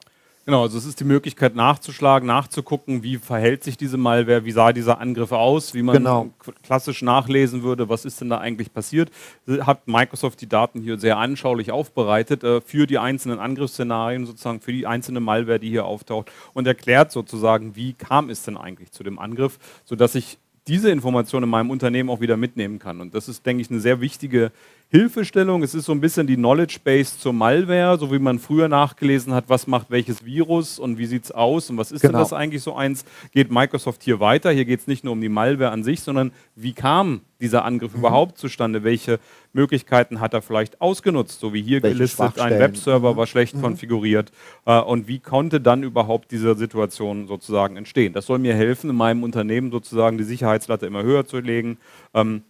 [0.49, 4.73] Genau, also es ist die Möglichkeit nachzuschlagen, nachzugucken, wie verhält sich diese Malware, wie sah
[4.73, 6.31] dieser Angriff aus, wie man genau.
[6.63, 9.11] klassisch nachlesen würde, was ist denn da eigentlich passiert.
[9.59, 14.73] Hat Microsoft die Daten hier sehr anschaulich aufbereitet äh, für die einzelnen Angriffsszenarien, sozusagen für
[14.73, 19.03] die einzelne Malware, die hier auftaucht und erklärt sozusagen, wie kam es denn eigentlich zu
[19.03, 23.01] dem Angriff, sodass ich diese Information in meinem Unternehmen auch wieder mitnehmen kann.
[23.01, 24.51] Und das ist, denke ich, eine sehr wichtige
[24.91, 25.61] Hilfestellung.
[25.61, 29.35] Es ist so ein bisschen die Knowledge Base zur Malware, so wie man früher nachgelesen
[29.35, 32.13] hat, was macht welches Virus und wie sieht es aus und was ist genau.
[32.13, 33.05] denn das eigentlich so eins.
[33.31, 34.49] Geht Microsoft hier weiter?
[34.49, 37.93] Hier geht es nicht nur um die Malware an sich, sondern wie kam dieser Angriff
[37.93, 37.99] mhm.
[37.99, 38.83] überhaupt zustande?
[38.83, 39.19] Welche
[39.53, 41.39] Möglichkeiten hat er vielleicht ausgenutzt?
[41.39, 43.61] So wie hier welche gelistet, ein Webserver war schlecht mhm.
[43.61, 44.31] konfiguriert.
[44.65, 48.13] Äh, und wie konnte dann überhaupt diese Situation sozusagen entstehen?
[48.13, 51.77] Das soll mir helfen, in meinem Unternehmen sozusagen die Sicherheitslatte immer höher zu legen.
[52.15, 52.41] Ähm,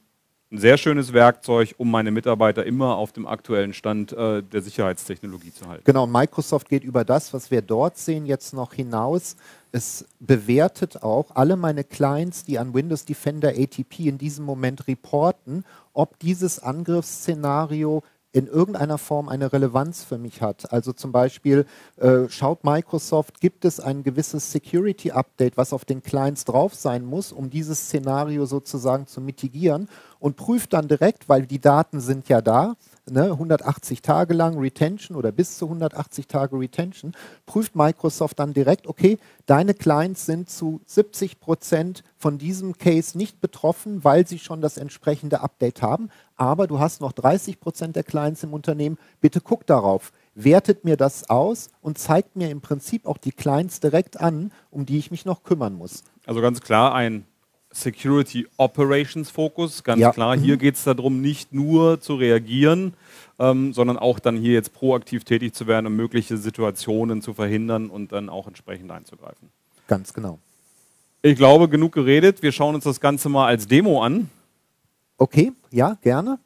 [0.52, 5.54] ein sehr schönes Werkzeug, um meine Mitarbeiter immer auf dem aktuellen Stand äh, der Sicherheitstechnologie
[5.54, 5.84] zu halten.
[5.86, 9.36] Genau, Microsoft geht über das, was wir dort sehen, jetzt noch hinaus.
[9.72, 15.66] Es bewertet auch alle meine Clients, die an Windows Defender ATP in diesem Moment reporten,
[15.94, 20.72] ob dieses Angriffsszenario in irgendeiner Form eine Relevanz für mich hat.
[20.72, 21.66] Also zum Beispiel
[21.98, 27.32] äh, schaut Microsoft, gibt es ein gewisses Security-Update, was auf den Clients drauf sein muss,
[27.32, 32.42] um dieses Szenario sozusagen zu mitigieren und prüft dann direkt, weil die Daten sind ja
[32.42, 32.76] da,
[33.10, 37.14] ne, 180 Tage lang Retention oder bis zu 180 Tage Retention,
[37.46, 43.42] prüft Microsoft dann direkt, okay, deine Clients sind zu 70 Prozent von diesem Case nicht
[43.42, 48.04] betroffen, weil sie schon das entsprechende Update haben, aber du hast noch 30 Prozent der
[48.04, 50.12] Clients im Unternehmen, bitte guck darauf
[50.44, 54.86] wertet mir das aus und zeigt mir im Prinzip auch die Clients direkt an, um
[54.86, 56.04] die ich mich noch kümmern muss.
[56.26, 57.26] Also ganz klar ein
[57.72, 59.84] Security Operations Fokus.
[59.84, 60.12] Ganz ja.
[60.12, 60.60] klar, hier mhm.
[60.60, 62.94] geht es darum, nicht nur zu reagieren,
[63.38, 67.90] ähm, sondern auch dann hier jetzt proaktiv tätig zu werden, um mögliche Situationen zu verhindern
[67.90, 69.50] und dann auch entsprechend einzugreifen.
[69.88, 70.40] Ganz genau.
[71.22, 72.42] Ich glaube, genug geredet.
[72.42, 74.30] Wir schauen uns das Ganze mal als Demo an.
[75.18, 76.40] Okay, ja, gerne.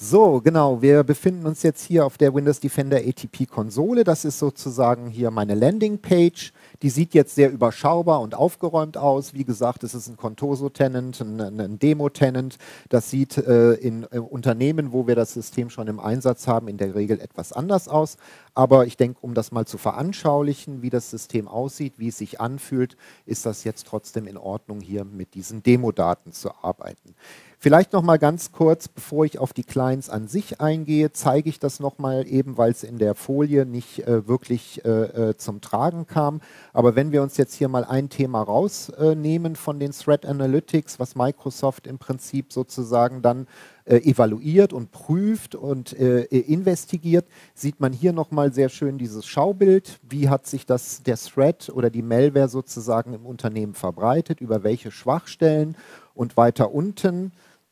[0.00, 0.80] So, genau.
[0.80, 4.04] Wir befinden uns jetzt hier auf der Windows Defender ATP Konsole.
[4.04, 6.52] Das ist sozusagen hier meine Landingpage.
[6.82, 9.34] Die sieht jetzt sehr überschaubar und aufgeräumt aus.
[9.34, 12.58] Wie gesagt, es ist ein Contoso-Tenant, ein, ein Demo-Tenant.
[12.90, 16.76] Das sieht äh, in äh, Unternehmen, wo wir das System schon im Einsatz haben, in
[16.76, 18.18] der Regel etwas anders aus.
[18.54, 22.40] Aber ich denke, um das mal zu veranschaulichen, wie das System aussieht, wie es sich
[22.40, 27.16] anfühlt, ist das jetzt trotzdem in Ordnung, hier mit diesen Demo-Daten zu arbeiten.
[27.60, 31.58] Vielleicht noch mal ganz kurz, bevor ich auf die Clients an sich eingehe, zeige ich
[31.58, 35.60] das noch mal eben, weil es in der Folie nicht äh, wirklich äh, äh, zum
[35.60, 36.40] Tragen kam.
[36.72, 41.16] Aber wenn wir uns jetzt hier mal ein Thema rausnehmen von den Threat Analytics, was
[41.16, 43.48] Microsoft im Prinzip sozusagen dann
[43.86, 49.26] äh, evaluiert und prüft und äh, investigiert, sieht man hier noch mal sehr schön dieses
[49.26, 49.98] Schaubild.
[50.08, 54.40] Wie hat sich das der Threat oder die Malware sozusagen im Unternehmen verbreitet?
[54.40, 55.74] Über welche Schwachstellen?
[56.14, 57.30] Und weiter unten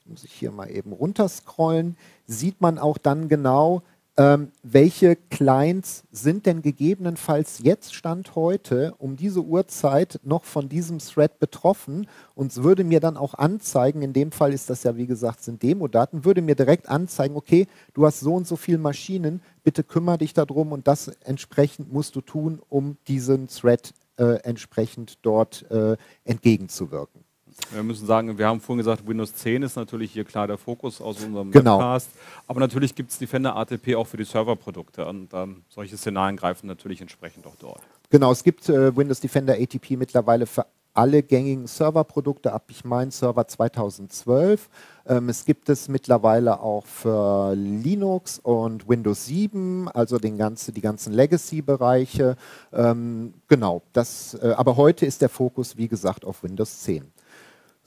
[0.08, 3.82] muss ich hier mal eben runterscrollen, sieht man auch dann genau,
[4.18, 11.00] ähm, welche Clients sind denn gegebenenfalls jetzt Stand heute um diese Uhrzeit noch von diesem
[11.00, 14.96] Thread betroffen und es würde mir dann auch anzeigen, in dem Fall ist das ja
[14.96, 18.78] wie gesagt sind Demo-Daten, würde mir direkt anzeigen, okay, du hast so und so viele
[18.78, 24.40] Maschinen, bitte kümmere dich darum und das entsprechend musst du tun, um diesen Thread äh,
[24.44, 27.25] entsprechend dort äh, entgegenzuwirken.
[27.70, 31.00] Wir müssen sagen, wir haben vorhin gesagt, Windows 10 ist natürlich hier klar der Fokus
[31.00, 31.78] aus unserem genau.
[31.78, 32.10] Podcast.
[32.46, 35.06] Aber natürlich gibt es Defender ATP auch für die Serverprodukte.
[35.06, 37.82] Und ähm, solche Szenarien greifen natürlich entsprechend auch dort.
[38.10, 43.10] Genau, es gibt äh, Windows Defender ATP mittlerweile für alle gängigen Serverprodukte ab, ich meine,
[43.10, 44.68] Server 2012.
[45.06, 50.80] Ähm, es gibt es mittlerweile auch für Linux und Windows 7, also den ganze, die
[50.80, 52.36] ganzen Legacy-Bereiche.
[52.72, 57.04] Ähm, genau, das, äh, aber heute ist der Fokus, wie gesagt, auf Windows 10.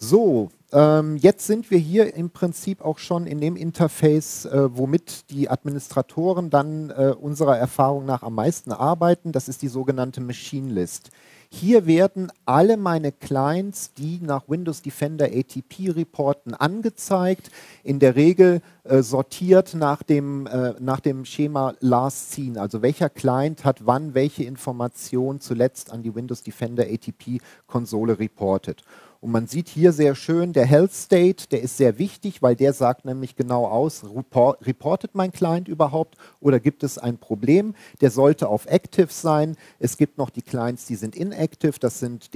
[0.01, 5.29] So, ähm, jetzt sind wir hier im Prinzip auch schon in dem Interface, äh, womit
[5.29, 9.33] die Administratoren dann äh, unserer Erfahrung nach am meisten arbeiten.
[9.33, 11.09] Das ist die sogenannte Machine List.
[11.51, 17.49] Hier werden alle meine Clients, die nach Windows Defender ATP reporten, angezeigt.
[17.83, 22.57] In der Regel äh, sortiert nach dem, äh, nach dem Schema Last Seen.
[22.57, 28.83] Also welcher Client hat wann welche Information zuletzt an die Windows Defender ATP Konsole reportet.
[29.21, 32.71] Und man sieht hier sehr schön, der Health State, der ist sehr wichtig, weil der
[32.71, 37.75] sagt nämlich genau aus, reportet mein Client überhaupt oder gibt es ein Problem?
[37.99, 39.57] Der sollte auf Active sein.
[39.77, 42.31] Es gibt noch die Clients, die sind inactive, das sind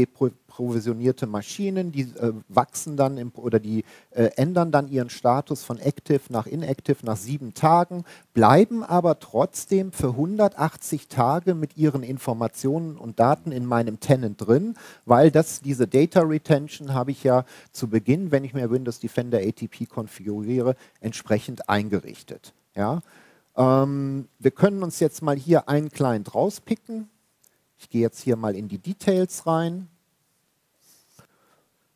[0.53, 5.79] provisionierte Maschinen, die äh, wachsen dann im, oder die äh, ändern dann ihren Status von
[5.79, 8.03] Active nach Inactive nach sieben Tagen,
[8.35, 14.75] bleiben aber trotzdem für 180 Tage mit ihren Informationen und Daten in meinem Tenant drin,
[15.05, 19.39] weil das diese Data Retention habe ich ja zu Beginn, wenn ich mir Windows Defender
[19.39, 22.53] ATP konfiguriere, entsprechend eingerichtet.
[22.75, 23.01] Ja?
[23.57, 27.09] Ähm, wir können uns jetzt mal hier einen Client rauspicken.
[27.79, 29.89] Ich gehe jetzt hier mal in die Details rein.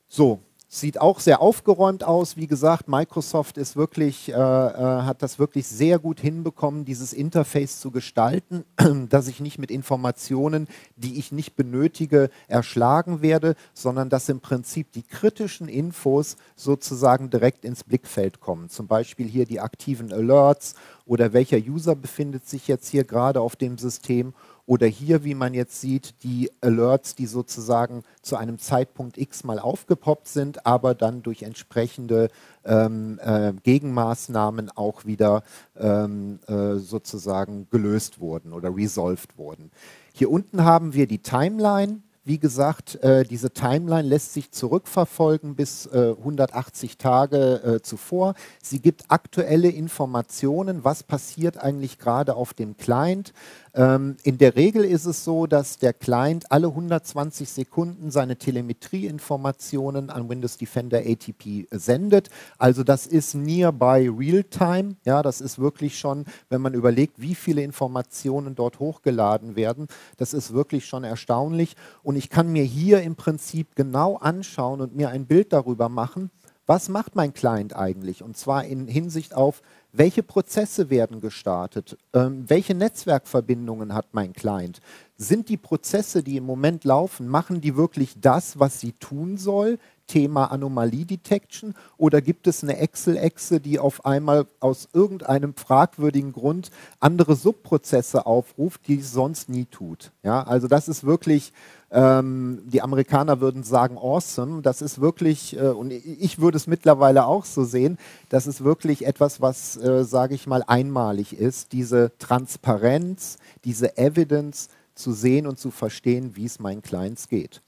[0.07, 0.39] So,
[0.69, 2.35] sieht auch sehr aufgeräumt aus.
[2.35, 7.79] Wie gesagt, Microsoft ist wirklich, äh, äh, hat das wirklich sehr gut hinbekommen, dieses Interface
[7.79, 8.65] zu gestalten,
[9.09, 10.67] dass ich nicht mit Informationen,
[10.97, 17.63] die ich nicht benötige, erschlagen werde, sondern dass im Prinzip die kritischen Infos sozusagen direkt
[17.63, 18.69] ins Blickfeld kommen.
[18.69, 23.55] Zum Beispiel hier die aktiven Alerts oder welcher User befindet sich jetzt hier gerade auf
[23.55, 24.33] dem System
[24.67, 29.59] oder hier, wie man jetzt sieht, die Alerts, die sozusagen zu einem Zeitpunkt X mal
[29.59, 32.27] aufgepoppt sind, aber dann durch entsprechende
[32.65, 35.43] ähm, äh, Gegenmaßnahmen auch wieder
[35.77, 39.71] ähm, äh, sozusagen gelöst wurden oder resolved wurden.
[40.13, 42.01] Hier unten haben wir die Timeline.
[42.27, 48.33] Wie gesagt, äh, diese Timeline lässt sich zurückverfolgen bis äh, 180 Tage äh, zuvor.
[48.61, 53.31] Sie gibt aktuelle Informationen, was passiert eigentlich gerade auf dem Client.
[53.77, 60.09] Ähm, in der Regel ist es so, dass der Client alle 120 Sekunden seine Telemetrieinformationen
[60.09, 62.31] an Windows Defender ATP sendet.
[62.57, 64.95] Also das ist nearby real-time.
[65.05, 69.87] Ja, das ist wirklich schon, wenn man überlegt, wie viele Informationen dort hochgeladen werden,
[70.17, 71.75] das ist wirklich schon erstaunlich.
[72.01, 76.31] Und ich kann mir hier im Prinzip genau anschauen und mir ein Bild darüber machen,
[76.67, 78.21] was macht mein Client eigentlich?
[78.21, 81.97] Und zwar in Hinsicht auf, welche Prozesse werden gestartet?
[82.13, 84.79] Ähm, welche Netzwerkverbindungen hat mein Client?
[85.15, 89.79] Sind die Prozesse, die im Moment laufen, machen die wirklich das, was sie tun soll?
[90.05, 96.71] Thema Anomalie Detection oder gibt es eine Excel-Exe, die auf einmal aus irgendeinem fragwürdigen Grund
[97.01, 100.11] andere Subprozesse aufruft, die es sonst nie tut?
[100.23, 101.51] Ja, also das ist wirklich
[101.89, 104.61] ähm, die Amerikaner würden sagen awesome.
[104.61, 107.97] Das ist wirklich, äh, und ich würde es mittlerweile auch so sehen,
[108.29, 111.71] das ist wirklich etwas, was, äh, sage ich mal, einmalig ist.
[111.71, 117.61] Diese Transparenz, diese Evidence zu sehen und zu verstehen, wie es meinen Clients geht.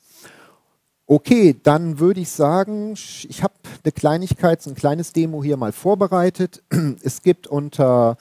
[1.05, 6.61] Okay, dann würde ich sagen, ich habe eine Kleinigkeit, ein kleines Demo hier mal vorbereitet.
[7.03, 8.17] Es gibt unter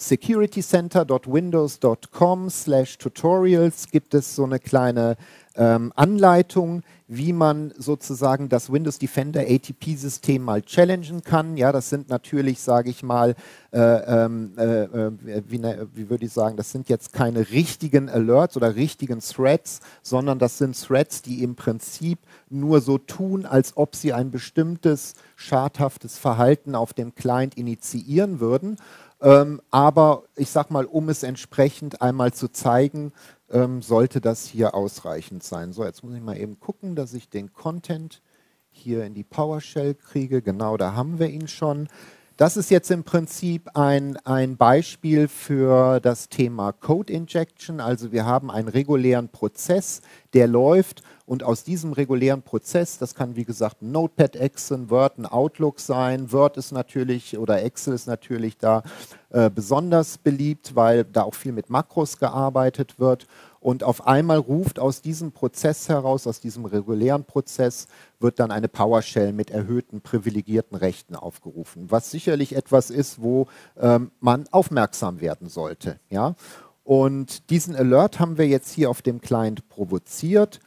[0.00, 5.18] securitycenter.windows.com slash tutorials gibt es so eine kleine
[5.56, 11.56] ähm, Anleitung, wie man sozusagen das Windows Defender ATP-System mal challengen kann.
[11.56, 13.34] Ja, das sind natürlich, sage ich mal,
[13.72, 18.08] äh, ähm, äh, äh, wie, ne, wie würde ich sagen, das sind jetzt keine richtigen
[18.08, 23.76] Alerts oder richtigen Threads, sondern das sind Threads, die im Prinzip nur so tun, als
[23.76, 28.76] ob sie ein bestimmtes schadhaftes Verhalten auf dem Client initiieren würden.
[29.22, 33.12] Ähm, aber ich sage mal, um es entsprechend einmal zu zeigen,
[33.50, 35.72] ähm, sollte das hier ausreichend sein.
[35.72, 38.22] So, jetzt muss ich mal eben gucken, dass ich den Content
[38.70, 40.42] hier in die PowerShell kriege.
[40.42, 41.88] Genau, da haben wir ihn schon.
[42.36, 47.80] Das ist jetzt im Prinzip ein, ein Beispiel für das Thema Code Injection.
[47.80, 50.00] Also wir haben einen regulären Prozess,
[50.32, 55.16] der läuft und aus diesem regulären Prozess, das kann wie gesagt ein Notepad, Excel, Word,
[55.16, 56.32] ein Outlook sein.
[56.32, 58.82] Word ist natürlich oder Excel ist natürlich da
[59.28, 63.28] äh, besonders beliebt, weil da auch viel mit Makros gearbeitet wird.
[63.60, 67.86] Und auf einmal ruft aus diesem Prozess heraus, aus diesem regulären Prozess,
[68.18, 73.46] wird dann eine PowerShell mit erhöhten privilegierten Rechten aufgerufen, was sicherlich etwas ist, wo
[73.78, 76.00] ähm, man aufmerksam werden sollte.
[76.08, 76.34] Ja?
[76.82, 80.58] Und diesen Alert haben wir jetzt hier auf dem Client provoziert.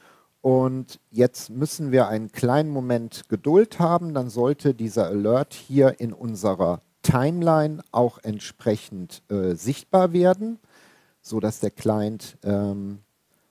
[0.44, 4.12] Und jetzt müssen wir einen kleinen Moment Geduld haben.
[4.12, 10.58] Dann sollte dieser Alert hier in unserer Timeline auch entsprechend äh, sichtbar werden
[11.24, 13.00] so dass der Client ähm,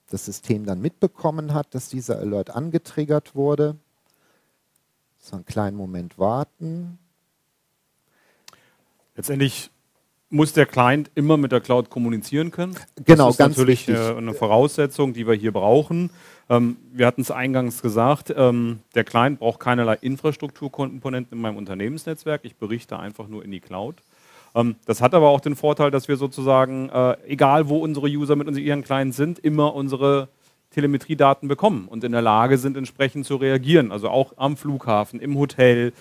[0.09, 3.75] das System dann mitbekommen hat, dass dieser Alert angetriggert wurde.
[5.17, 6.99] So einen kleinen Moment warten.
[9.15, 9.71] Letztendlich
[10.33, 12.75] muss der Client immer mit der Cloud kommunizieren können.
[13.05, 14.03] Genau, das ist ganz natürlich wichtig.
[14.03, 16.09] Äh, eine Voraussetzung, die wir hier brauchen.
[16.49, 22.41] Ähm, wir hatten es eingangs gesagt, ähm, der Client braucht keinerlei Infrastrukturkomponenten in meinem Unternehmensnetzwerk.
[22.43, 23.97] Ich berichte einfach nur in die Cloud.
[24.55, 28.35] Ähm, das hat aber auch den Vorteil, dass wir sozusagen, äh, egal wo unsere User
[28.35, 30.29] mit ihren Clients sind, immer unsere
[30.71, 33.91] Telemetriedaten bekommen und in der Lage sind, entsprechend zu reagieren.
[33.91, 35.93] Also auch am Flughafen, im Hotel,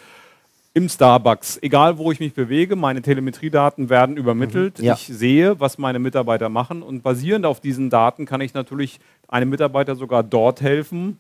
[0.75, 4.79] im Starbucks, egal wo ich mich bewege, meine Telemetriedaten werden übermittelt.
[4.79, 4.95] Mhm, ja.
[4.95, 8.99] Ich sehe, was meine Mitarbeiter machen und basierend auf diesen Daten kann ich natürlich
[9.29, 11.19] einem Mitarbeiter sogar dort helfen,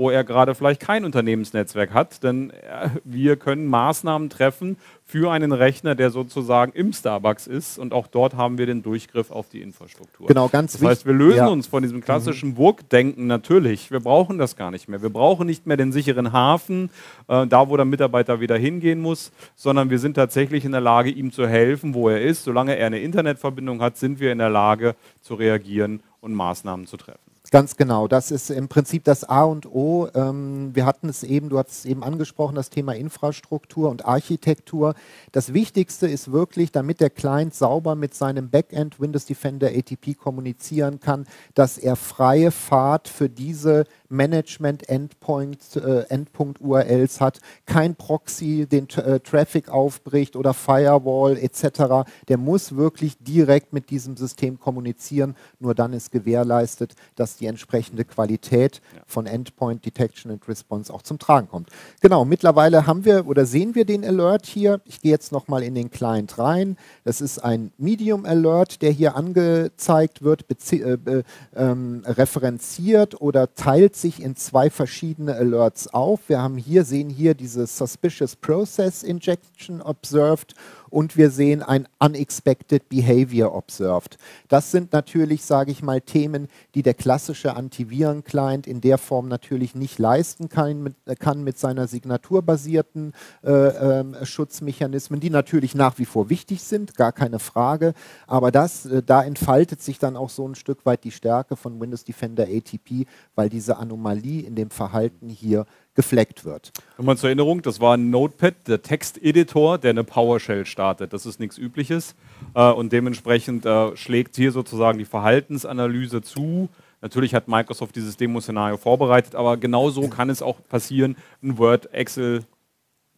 [0.00, 5.52] wo er gerade vielleicht kein Unternehmensnetzwerk hat, denn äh, wir können Maßnahmen treffen für einen
[5.52, 9.60] Rechner, der sozusagen im Starbucks ist und auch dort haben wir den Durchgriff auf die
[9.60, 10.26] Infrastruktur.
[10.26, 11.48] Genau, ganz Das heißt, wir lösen ja.
[11.48, 12.54] uns von diesem klassischen mhm.
[12.54, 13.90] Burgdenken natürlich.
[13.90, 15.02] Wir brauchen das gar nicht mehr.
[15.02, 16.88] Wir brauchen nicht mehr den sicheren Hafen,
[17.28, 21.10] äh, da wo der Mitarbeiter wieder hingehen muss, sondern wir sind tatsächlich in der Lage,
[21.10, 22.44] ihm zu helfen, wo er ist.
[22.44, 26.96] Solange er eine Internetverbindung hat, sind wir in der Lage zu reagieren und Maßnahmen zu
[26.96, 27.29] treffen.
[27.52, 30.08] Ganz genau, das ist im Prinzip das A und O.
[30.14, 34.94] Ähm, wir hatten es eben, du hast es eben angesprochen, das Thema Infrastruktur und Architektur.
[35.32, 41.00] Das Wichtigste ist wirklich, damit der Client sauber mit seinem Backend Windows Defender ATP kommunizieren
[41.00, 49.68] kann, dass er freie Fahrt für diese Management-Endpoint, äh, hat, kein Proxy den äh, Traffic
[49.70, 52.08] aufbricht oder Firewall etc.
[52.28, 55.34] Der muss wirklich direkt mit diesem System kommunizieren.
[55.58, 61.18] Nur dann ist gewährleistet, dass die entsprechende Qualität von Endpoint Detection and Response auch zum
[61.18, 61.70] Tragen kommt.
[62.00, 64.80] Genau, mittlerweile haben wir oder sehen wir den Alert hier.
[64.84, 66.76] Ich gehe jetzt nochmal in den Client rein.
[67.04, 71.22] Das ist ein Medium Alert, der hier angezeigt wird, äh, äh,
[71.54, 76.20] ähm, referenziert oder teilt sich in zwei verschiedene Alerts auf.
[76.28, 80.54] Wir haben hier, sehen hier diese Suspicious Process Injection observed
[80.90, 84.18] und wir sehen ein Unexpected Behavior Observed.
[84.48, 89.74] Das sind natürlich, sage ich mal, Themen, die der klassische Antiviren-Client in der Form natürlich
[89.74, 93.12] nicht leisten kann mit, kann mit seiner signaturbasierten
[93.44, 97.94] äh, äh, Schutzmechanismen, die natürlich nach wie vor wichtig sind, gar keine Frage.
[98.26, 101.80] Aber das, äh, da entfaltet sich dann auch so ein Stück weit die Stärke von
[101.80, 106.72] Windows Defender ATP, weil diese Anomalie in dem Verhalten hier gefleckt wird.
[106.98, 111.12] Nochmal zur Erinnerung, das war ein Notepad, der Texteditor, der eine PowerShell startet.
[111.12, 112.14] Das ist nichts Übliches
[112.54, 116.68] äh, und dementsprechend äh, schlägt hier sozusagen die Verhaltensanalyse zu.
[117.02, 122.44] Natürlich hat Microsoft dieses Demo-Szenario vorbereitet, aber genauso kann es auch passieren, ein Word, Excel,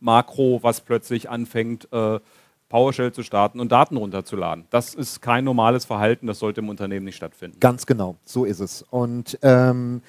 [0.00, 2.20] Makro, was plötzlich anfängt, äh,
[2.68, 4.64] PowerShell zu starten und Daten runterzuladen.
[4.70, 7.60] Das ist kein normales Verhalten, das sollte im Unternehmen nicht stattfinden.
[7.60, 8.82] Ganz genau, so ist es.
[8.82, 10.00] Und ähm,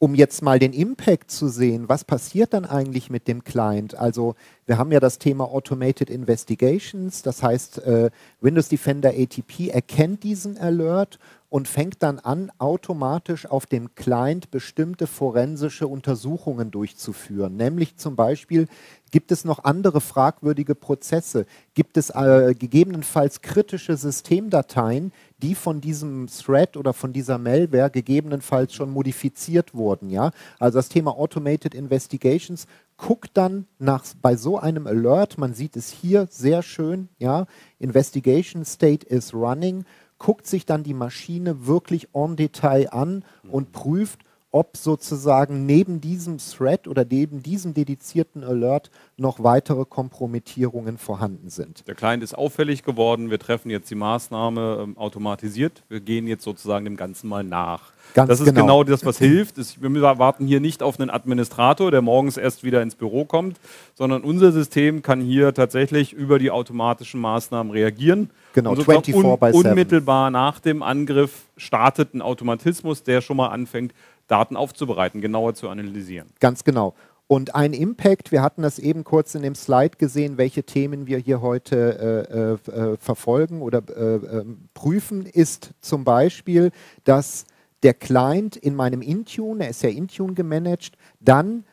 [0.00, 3.94] um jetzt mal den Impact zu sehen, was passiert dann eigentlich mit dem Client?
[3.94, 4.34] Also
[4.64, 10.56] wir haben ja das Thema Automated Investigations, das heißt äh, Windows Defender ATP erkennt diesen
[10.56, 11.18] Alert
[11.50, 17.56] und fängt dann an, automatisch auf dem Client bestimmte forensische Untersuchungen durchzuführen.
[17.56, 18.68] Nämlich zum Beispiel
[19.10, 21.46] Gibt es noch andere fragwürdige Prozesse?
[21.74, 28.72] Gibt es äh, gegebenenfalls kritische Systemdateien, die von diesem Thread oder von dieser Malware gegebenenfalls
[28.72, 30.10] schon modifiziert wurden?
[30.10, 30.30] Ja?
[30.60, 35.90] Also das Thema Automated Investigations guckt dann nach, bei so einem Alert, man sieht es
[35.90, 37.46] hier sehr schön, ja,
[37.78, 39.84] Investigation State is running,
[40.20, 44.20] guckt sich dann die Maschine wirklich en Detail an und prüft,
[44.52, 51.86] ob sozusagen neben diesem Thread oder neben diesem dedizierten Alert noch weitere Kompromittierungen vorhanden sind.
[51.86, 56.42] Der Client ist auffällig geworden, wir treffen jetzt die Maßnahme ähm, automatisiert, wir gehen jetzt
[56.42, 57.92] sozusagen dem Ganzen mal nach.
[58.14, 58.62] Ganz das ist genau.
[58.62, 59.56] genau das, was hilft.
[59.80, 63.58] Wir warten hier nicht auf einen Administrator, der morgens erst wieder ins Büro kommt,
[63.94, 68.30] sondern unser System kann hier tatsächlich über die automatischen Maßnahmen reagieren.
[68.54, 69.70] Genau, 24 un by 7.
[69.70, 73.92] Unmittelbar nach dem Angriff startet ein Automatismus, der schon mal anfängt,
[74.30, 76.28] Daten aufzubereiten, genauer zu analysieren.
[76.38, 76.94] Ganz genau.
[77.26, 81.18] Und ein Impact, wir hatten das eben kurz in dem Slide gesehen, welche Themen wir
[81.18, 86.72] hier heute äh, äh, verfolgen oder äh, ähm, prüfen, ist zum Beispiel,
[87.04, 87.44] dass
[87.84, 91.64] der Client in meinem Intune, er ist ja Intune gemanagt, dann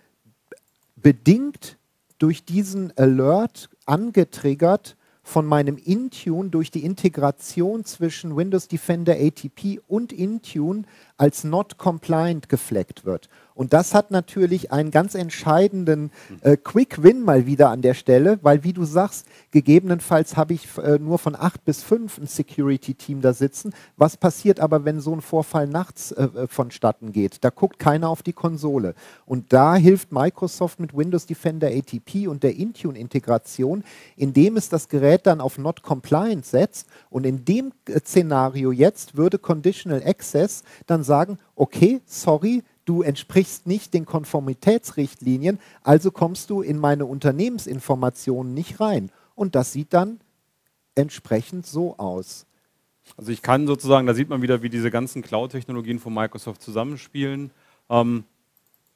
[0.95, 1.78] bedingt
[2.20, 4.95] durch diesen Alert angetriggert
[5.28, 10.84] von meinem Intune durch die Integration zwischen Windows Defender ATP und Intune
[11.17, 13.28] als not compliant gefleckt wird.
[13.58, 18.38] Und das hat natürlich einen ganz entscheidenden äh, Quick Win mal wieder an der Stelle,
[18.43, 23.20] weil wie du sagst, gegebenenfalls habe ich äh, nur von acht bis fünf ein Security-Team
[23.22, 23.74] da sitzen.
[23.95, 27.43] Was passiert aber, wenn so ein Vorfall nachts äh, äh, vonstatten geht?
[27.43, 28.93] Da guckt keiner auf die Konsole.
[29.26, 33.84] Und da hilft Microsoft mit Windows Defender ATP und der Intune-Integration,
[34.18, 36.86] indem es das Gerät dann auf Not Compliant setzt.
[37.10, 43.67] Und in dem äh, Szenario jetzt würde Conditional Access dann sagen, okay, sorry, du entsprichst
[43.67, 49.11] nicht den Konformitätsrichtlinien, also kommst du in meine Unternehmensinformationen nicht rein.
[49.35, 50.19] Und das sieht dann
[50.95, 52.45] entsprechend so aus.
[53.15, 57.51] Also ich kann sozusagen, da sieht man wieder, wie diese ganzen Cloud-Technologien von Microsoft zusammenspielen.
[57.89, 58.23] Ähm,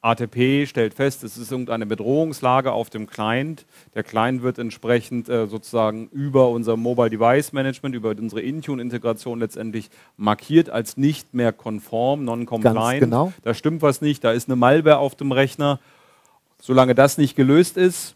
[0.02, 3.66] ATP stellt fest, es ist irgendeine Bedrohungslage auf dem Client.
[3.94, 9.90] Der Client wird entsprechend äh, sozusagen über unser Mobile Device Management, über unsere Intune-Integration letztendlich
[10.18, 13.02] markiert als nicht mehr konform, non-compliant.
[13.02, 13.32] Genau.
[13.44, 15.80] Da stimmt was nicht, da ist eine Malware auf dem Rechner.
[16.60, 18.16] Solange das nicht gelöst ist,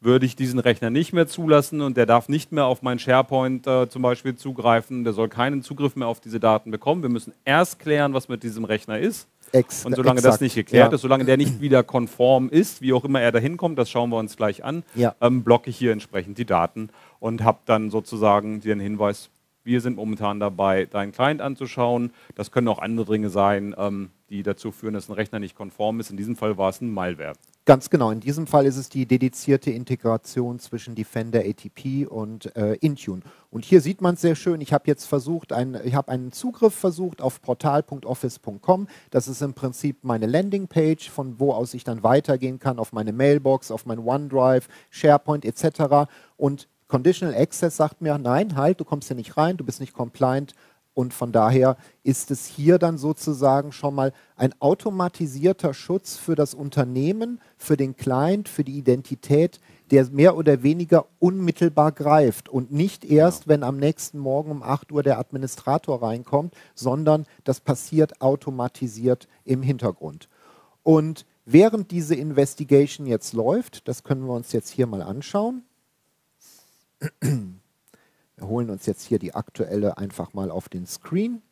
[0.00, 3.66] würde ich diesen Rechner nicht mehr zulassen und der darf nicht mehr auf meinen SharePoint
[3.66, 5.02] äh, zum Beispiel zugreifen.
[5.02, 7.02] Der soll keinen Zugriff mehr auf diese Daten bekommen.
[7.02, 9.26] Wir müssen erst klären, was mit diesem Rechner ist.
[9.52, 10.34] Ex und solange exakt.
[10.34, 10.94] das nicht geklärt ja.
[10.94, 14.10] ist, solange der nicht wieder konform ist, wie auch immer er dahin kommt, das schauen
[14.10, 15.14] wir uns gleich an, ja.
[15.20, 16.90] ähm, blocke ich hier entsprechend die Daten
[17.20, 19.30] und habe dann sozusagen den Hinweis,
[19.64, 22.12] wir sind momentan dabei, deinen Client anzuschauen.
[22.36, 25.98] Das können auch andere Dinge sein, ähm, die dazu führen, dass ein Rechner nicht konform
[25.98, 26.10] ist.
[26.10, 27.32] In diesem Fall war es ein Malware.
[27.66, 28.12] Ganz genau.
[28.12, 33.22] In diesem Fall ist es die dedizierte Integration zwischen Defender ATP und äh, Intune.
[33.50, 34.60] Und hier sieht man es sehr schön.
[34.60, 38.86] Ich habe jetzt versucht, ein, ich habe einen Zugriff versucht auf portal.office.com.
[39.10, 43.12] Das ist im Prinzip meine Landingpage, von wo aus ich dann weitergehen kann auf meine
[43.12, 46.08] Mailbox, auf mein OneDrive, SharePoint etc.
[46.36, 49.92] Und Conditional Access sagt mir, nein, halt, du kommst hier nicht rein, du bist nicht
[49.92, 50.54] compliant
[50.96, 56.54] und von daher ist es hier dann sozusagen schon mal ein automatisierter Schutz für das
[56.54, 63.04] Unternehmen, für den Client, für die Identität, der mehr oder weniger unmittelbar greift und nicht
[63.04, 63.48] erst, ja.
[63.48, 69.62] wenn am nächsten Morgen um 8 Uhr der Administrator reinkommt, sondern das passiert automatisiert im
[69.62, 70.30] Hintergrund.
[70.82, 75.62] Und während diese Investigation jetzt läuft, das können wir uns jetzt hier mal anschauen,
[78.36, 81.42] wir holen uns jetzt hier die aktuelle einfach mal auf den Screen.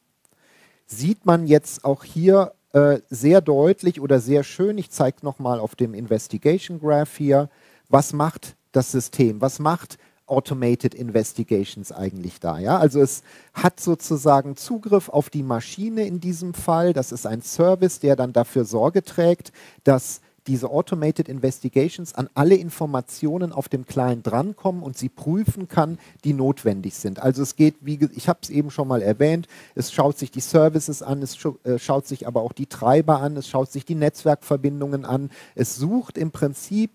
[0.87, 5.77] Sieht man jetzt auch hier äh, sehr deutlich oder sehr schön, ich zeige nochmal auf
[5.77, 7.49] dem Investigation Graph hier,
[7.89, 12.59] was macht das System, was macht Automated Investigations eigentlich da.
[12.59, 12.79] Ja?
[12.79, 13.23] Also es
[13.53, 16.95] hat sozusagen Zugriff auf die Maschine in diesem Fall.
[16.95, 19.53] Das ist ein Service, der dann dafür Sorge trägt,
[19.85, 25.99] dass diese Automated Investigations an alle Informationen auf dem Client drankommen und sie prüfen kann,
[26.25, 27.21] die notwendig sind.
[27.21, 30.41] Also es geht, wie ich habe es eben schon mal erwähnt, es schaut sich die
[30.41, 33.95] Services an, es äh, schaut sich aber auch die Treiber an, es schaut sich die
[33.95, 36.91] Netzwerkverbindungen an, es sucht im Prinzip,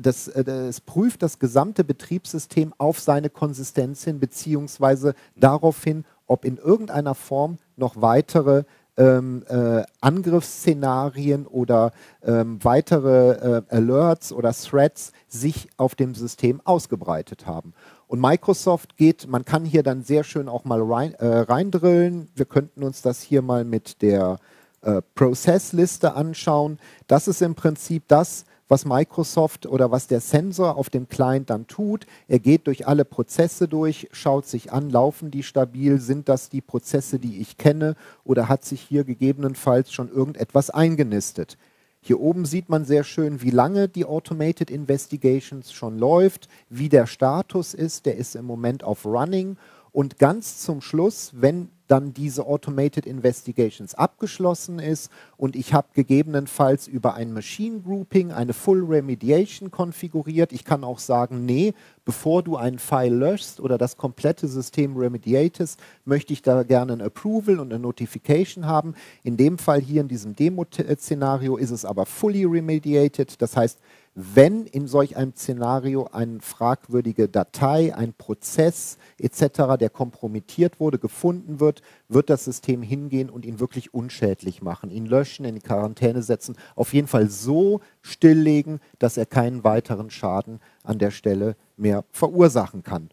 [0.00, 6.44] das, äh, es prüft das gesamte Betriebssystem auf seine Konsistenz hin, beziehungsweise darauf hin, ob
[6.44, 8.64] in irgendeiner Form noch weitere
[8.96, 11.92] ähm, äh, Angriffsszenarien oder
[12.22, 17.74] ähm, weitere äh, Alerts oder Threads sich auf dem System ausgebreitet haben.
[18.06, 22.28] Und Microsoft geht, man kann hier dann sehr schön auch mal rein, äh, reindrillen.
[22.34, 24.38] Wir könnten uns das hier mal mit der
[24.82, 26.78] äh, Prozessliste anschauen.
[27.06, 31.66] Das ist im Prinzip das, was Microsoft oder was der Sensor auf dem Client dann
[31.66, 32.06] tut.
[32.28, 36.60] Er geht durch alle Prozesse durch, schaut sich an, laufen die stabil, sind das die
[36.60, 41.58] Prozesse, die ich kenne oder hat sich hier gegebenenfalls schon irgendetwas eingenistet.
[42.06, 47.06] Hier oben sieht man sehr schön, wie lange die Automated Investigations schon läuft, wie der
[47.06, 48.04] Status ist.
[48.04, 49.56] Der ist im Moment auf Running.
[49.90, 56.88] Und ganz zum Schluss, wenn dann diese Automated Investigations abgeschlossen ist und ich habe gegebenenfalls
[56.88, 60.52] über ein Machine Grouping eine Full Remediation konfiguriert.
[60.52, 61.74] Ich kann auch sagen, nee,
[62.04, 67.02] bevor du einen File löschst oder das komplette System remediatest, möchte ich da gerne ein
[67.02, 68.94] Approval und eine Notification haben.
[69.22, 73.40] In dem Fall hier in diesem Demo-Szenario ist es aber fully remediated.
[73.40, 73.78] Das heißt,
[74.14, 81.58] wenn in solch einem Szenario eine fragwürdige Datei, ein Prozess etc., der kompromittiert wurde, gefunden
[81.58, 86.22] wird, wird das System hingehen und ihn wirklich unschädlich machen, ihn löschen, in die Quarantäne
[86.22, 92.04] setzen, auf jeden Fall so stilllegen, dass er keinen weiteren Schaden an der Stelle mehr
[92.12, 93.10] verursachen kann.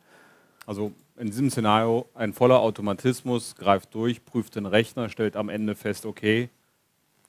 [0.68, 5.74] Also in diesem Szenario ein voller Automatismus greift durch, prüft den Rechner, stellt am Ende
[5.74, 6.50] fest, okay,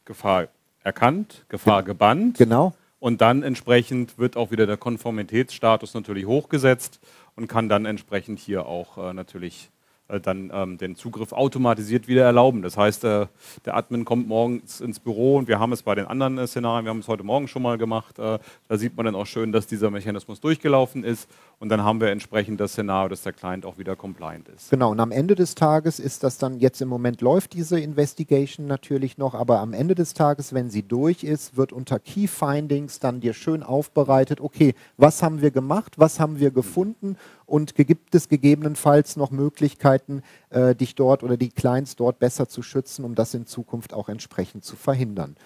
[0.05, 0.49] Gefahr
[0.83, 2.37] erkannt, Gefahr gebannt.
[2.37, 2.75] Genau.
[3.03, 7.01] Und dann entsprechend wird auch wieder der Konformitätsstatus natürlich hochgesetzt
[7.35, 9.72] und kann dann entsprechend hier auch äh, natürlich
[10.21, 12.63] dann ähm, den Zugriff automatisiert wieder erlauben.
[12.63, 13.27] Das heißt, äh,
[13.65, 16.85] der Admin kommt morgens ins Büro und wir haben es bei den anderen äh, Szenarien,
[16.85, 18.39] wir haben es heute Morgen schon mal gemacht, äh,
[18.69, 22.09] da sieht man dann auch schön, dass dieser Mechanismus durchgelaufen ist und dann haben wir
[22.09, 24.71] entsprechend das Szenario, dass der Client auch wieder compliant ist.
[24.71, 28.67] Genau, und am Ende des Tages ist das dann, jetzt im Moment läuft diese Investigation
[28.67, 32.99] natürlich noch, aber am Ende des Tages, wenn sie durch ist, wird unter Key Findings
[32.99, 37.17] dann dir schön aufbereitet, okay, was haben wir gemacht, was haben wir gefunden
[37.53, 42.63] und gibt es gegebenenfalls noch Möglichkeiten, äh, dich dort oder die Clients dort besser zu
[42.63, 45.37] schützen, um das in Zukunft auch entsprechend zu verhindern.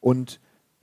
[0.00, 0.38] Und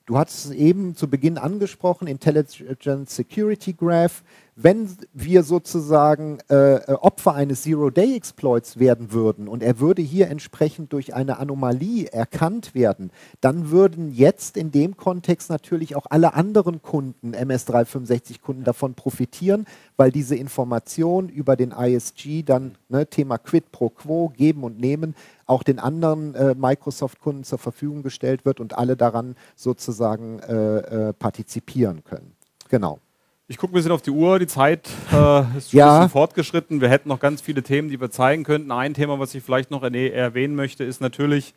[0.06, 4.22] Du hattest es eben zu Beginn angesprochen, Intelligent Security Graph.
[4.56, 10.94] Wenn wir sozusagen äh, äh, Opfer eines Zero-Day-Exploits werden würden und er würde hier entsprechend
[10.94, 13.10] durch eine Anomalie erkannt werden,
[13.42, 19.66] dann würden jetzt in dem Kontext natürlich auch alle anderen Kunden, MS365-Kunden, davon profitieren,
[19.98, 25.16] weil diese Information über den ISG dann ne, Thema Quid pro Quo, geben und nehmen,
[25.48, 31.14] auch den anderen äh, Microsoft-Kunden zur Verfügung gestellt wird und alle daran sozusagen äh, äh,
[31.14, 32.34] partizipieren können.
[32.70, 33.00] Genau.
[33.48, 35.96] Ich gucke ein bisschen auf die Uhr, die Zeit äh, ist schon ja.
[35.96, 36.80] ein bisschen fortgeschritten.
[36.80, 38.72] Wir hätten noch ganz viele Themen, die wir zeigen könnten.
[38.72, 41.54] Ein Thema, was ich vielleicht noch erwähnen möchte, ist natürlich,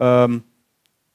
[0.00, 0.42] ähm,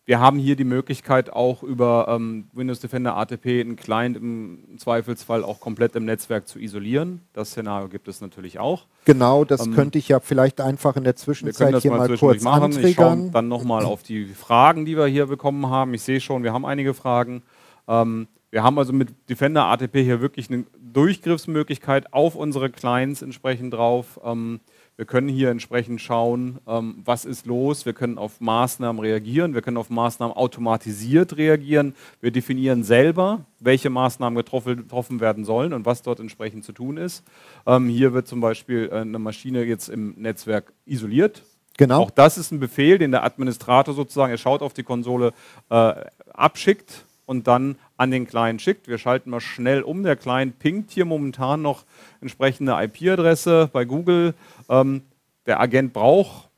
[0.05, 5.43] wir haben hier die Möglichkeit, auch über ähm, Windows Defender ATP einen Client im Zweifelsfall
[5.43, 7.21] auch komplett im Netzwerk zu isolieren.
[7.33, 8.85] Das Szenario gibt es natürlich auch.
[9.03, 12.43] Genau, das ähm, könnte ich ja vielleicht einfach in der Zwischenzeit hier mal, mal kurz
[12.43, 12.63] machen.
[12.63, 12.89] Antriggern.
[12.89, 15.93] Ich schaue dann nochmal auf die Fragen, die wir hier bekommen haben.
[15.93, 17.43] Ich sehe schon, wir haben einige Fragen.
[17.89, 23.73] Ähm, wir haben also mit Defender ATP hier wirklich eine Durchgriffsmöglichkeit auf unsere Clients entsprechend
[23.73, 24.19] drauf.
[24.23, 24.59] Ähm,
[24.95, 27.87] wir können hier entsprechend schauen, ähm, was ist los.
[27.87, 29.55] Wir können auf Maßnahmen reagieren.
[29.55, 31.95] Wir können auf Maßnahmen automatisiert reagieren.
[32.21, 37.23] Wir definieren selber, welche Maßnahmen getroffen, werden sollen und was dort entsprechend zu tun ist.
[37.65, 41.41] Ähm, hier wird zum Beispiel äh, eine Maschine jetzt im Netzwerk isoliert.
[41.77, 42.03] Genau.
[42.03, 45.33] Auch das ist ein Befehl, den der Administrator sozusagen, er schaut auf die Konsole,
[45.71, 45.93] äh,
[46.35, 48.87] abschickt und dann an den Client schickt.
[48.87, 50.03] Wir schalten mal schnell um.
[50.03, 51.85] Der Client pingt hier momentan noch
[52.21, 54.33] entsprechende IP-Adresse bei Google.
[54.69, 55.03] Ähm,
[55.45, 56.49] der Agent braucht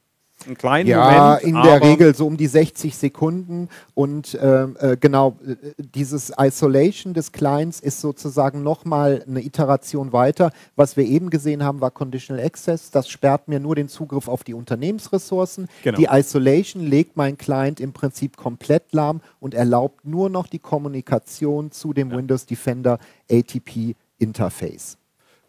[0.46, 1.44] einen kleinen ja, Moment.
[1.44, 3.70] in der Regel so um die 60 Sekunden.
[3.94, 10.52] Und ähm, äh, genau, äh, dieses Isolation des Clients ist sozusagen nochmal eine Iteration weiter.
[10.76, 12.92] Was wir eben gesehen haben, war Conditional Access.
[12.92, 15.68] Das sperrt mir nur den Zugriff auf die Unternehmensressourcen.
[15.84, 15.98] Genau.
[15.98, 21.72] Die Isolation legt mein Client im Prinzip komplett lahm und erlaubt nur noch die Kommunikation
[21.72, 22.18] zu dem ja.
[22.18, 24.98] Windows Defender ATP Interface.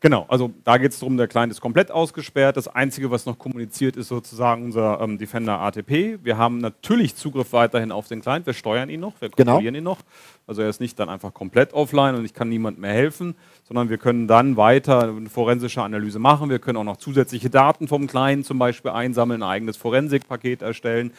[0.06, 2.56] Genau, also da geht es darum, der Client ist komplett ausgesperrt.
[2.56, 6.20] Das Einzige, was noch kommuniziert, ist sozusagen unser ähm, Defender ATP.
[6.22, 8.46] Wir haben natürlich Zugriff weiterhin auf den Client.
[8.46, 9.54] Wir steuern ihn noch, wir genau.
[9.54, 9.94] kontrollieren genau.
[9.94, 9.98] ihn noch.
[10.46, 13.34] Also er ist nicht dann einfach komplett offline und ich kann niemand mehr helfen,
[13.64, 16.50] sondern wir können dann weiter eine forensische Analyse machen.
[16.50, 21.10] Wir können auch noch zusätzliche Daten vom Client zum Beispiel einsammeln, ein eigenes Forensikpaket erstellen.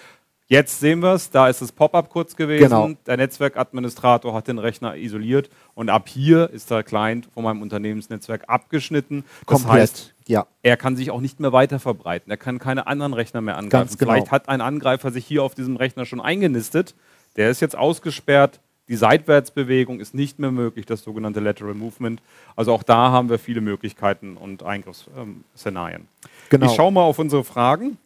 [0.49, 2.63] Jetzt sehen wir es, da ist das Pop-up kurz gewesen.
[2.63, 2.89] Genau.
[3.05, 8.45] Der Netzwerkadministrator hat den Rechner isoliert und ab hier ist der Client von meinem Unternehmensnetzwerk
[8.47, 9.25] abgeschnitten.
[9.45, 9.81] Das Komplett.
[9.81, 10.47] heißt, ja.
[10.63, 12.31] er kann sich auch nicht mehr weiter verbreiten.
[12.31, 13.97] Er kann keine anderen Rechner mehr angreifen.
[13.97, 14.11] Genau.
[14.13, 16.95] Vielleicht hat ein Angreifer sich hier auf diesem Rechner schon eingenistet.
[17.35, 18.61] Der ist jetzt ausgesperrt.
[18.87, 22.21] Die Seitwärtsbewegung ist nicht mehr möglich, das sogenannte Lateral Movement.
[22.55, 26.07] Also auch da haben wir viele Möglichkeiten und Eingriffsszenarien.
[26.47, 26.67] Genau.
[26.67, 27.97] Ich schaue mal auf unsere Fragen.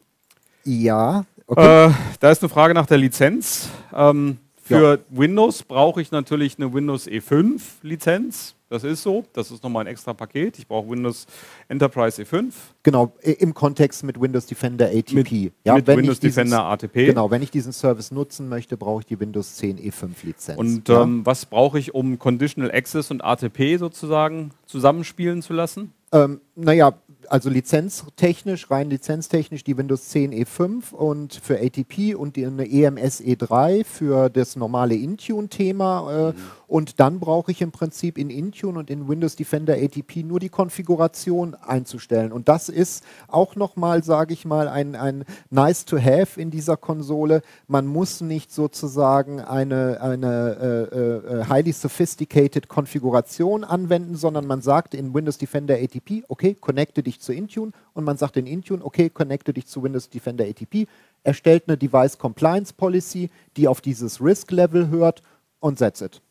[0.63, 1.87] Ja, Okay.
[1.87, 1.91] Äh,
[2.21, 3.67] da ist eine Frage nach der Lizenz.
[3.93, 4.97] Ähm, Für ja.
[5.09, 8.55] Windows brauche ich natürlich eine Windows E5 Lizenz.
[8.69, 9.25] Das ist so.
[9.33, 10.57] Das ist nochmal ein extra Paket.
[10.57, 11.27] Ich brauche Windows
[11.67, 12.53] Enterprise E5.
[12.83, 15.13] Genau, im Kontext mit Windows Defender ATP.
[15.13, 17.07] Mit, ja, mit Windows diesen, Defender ATP.
[17.07, 20.57] Genau, wenn ich diesen Service nutzen möchte, brauche ich die Windows 10 E5 Lizenz.
[20.57, 21.01] Und ja.
[21.03, 25.91] ähm, was brauche ich, um Conditional Access und ATP sozusagen zusammenspielen zu lassen?
[26.13, 26.93] Ähm, naja,
[27.31, 33.85] also lizenztechnisch, rein lizenztechnisch die Windows 10 E5 und für ATP und die, EMS E3
[33.85, 36.11] für das normale Intune-Thema.
[36.11, 36.35] Äh, mhm.
[36.71, 40.47] Und dann brauche ich im Prinzip in Intune und in Windows Defender ATP nur die
[40.47, 42.31] Konfiguration einzustellen.
[42.31, 46.77] Und das ist auch nochmal, sage ich mal, ein, ein nice to have in dieser
[46.77, 47.41] Konsole.
[47.67, 54.95] Man muss nicht sozusagen eine, eine äh, äh, highly sophisticated Konfiguration anwenden, sondern man sagt
[54.95, 59.09] in Windows Defender ATP, okay, connecte dich zu Intune und man sagt in Intune, okay,
[59.09, 60.87] connecte dich zu Windows Defender ATP,
[61.25, 65.21] erstellt eine Device Compliance Policy, die auf dieses Risk Level hört
[65.59, 66.21] und setzt it.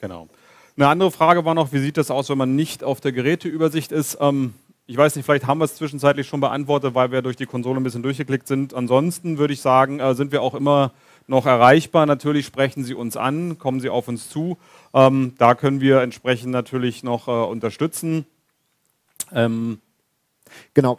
[0.00, 0.28] Genau.
[0.76, 3.92] Eine andere Frage war noch, wie sieht das aus, wenn man nicht auf der Geräteübersicht
[3.92, 4.18] ist?
[4.20, 4.54] Ähm,
[4.86, 7.80] ich weiß nicht, vielleicht haben wir es zwischenzeitlich schon beantwortet, weil wir durch die Konsole
[7.80, 8.74] ein bisschen durchgeklickt sind.
[8.74, 10.92] Ansonsten würde ich sagen, äh, sind wir auch immer
[11.26, 12.06] noch erreichbar.
[12.06, 14.58] Natürlich sprechen Sie uns an, kommen Sie auf uns zu.
[14.92, 18.26] Ähm, da können wir entsprechend natürlich noch äh, unterstützen.
[19.32, 19.78] Ähm
[20.74, 20.98] genau.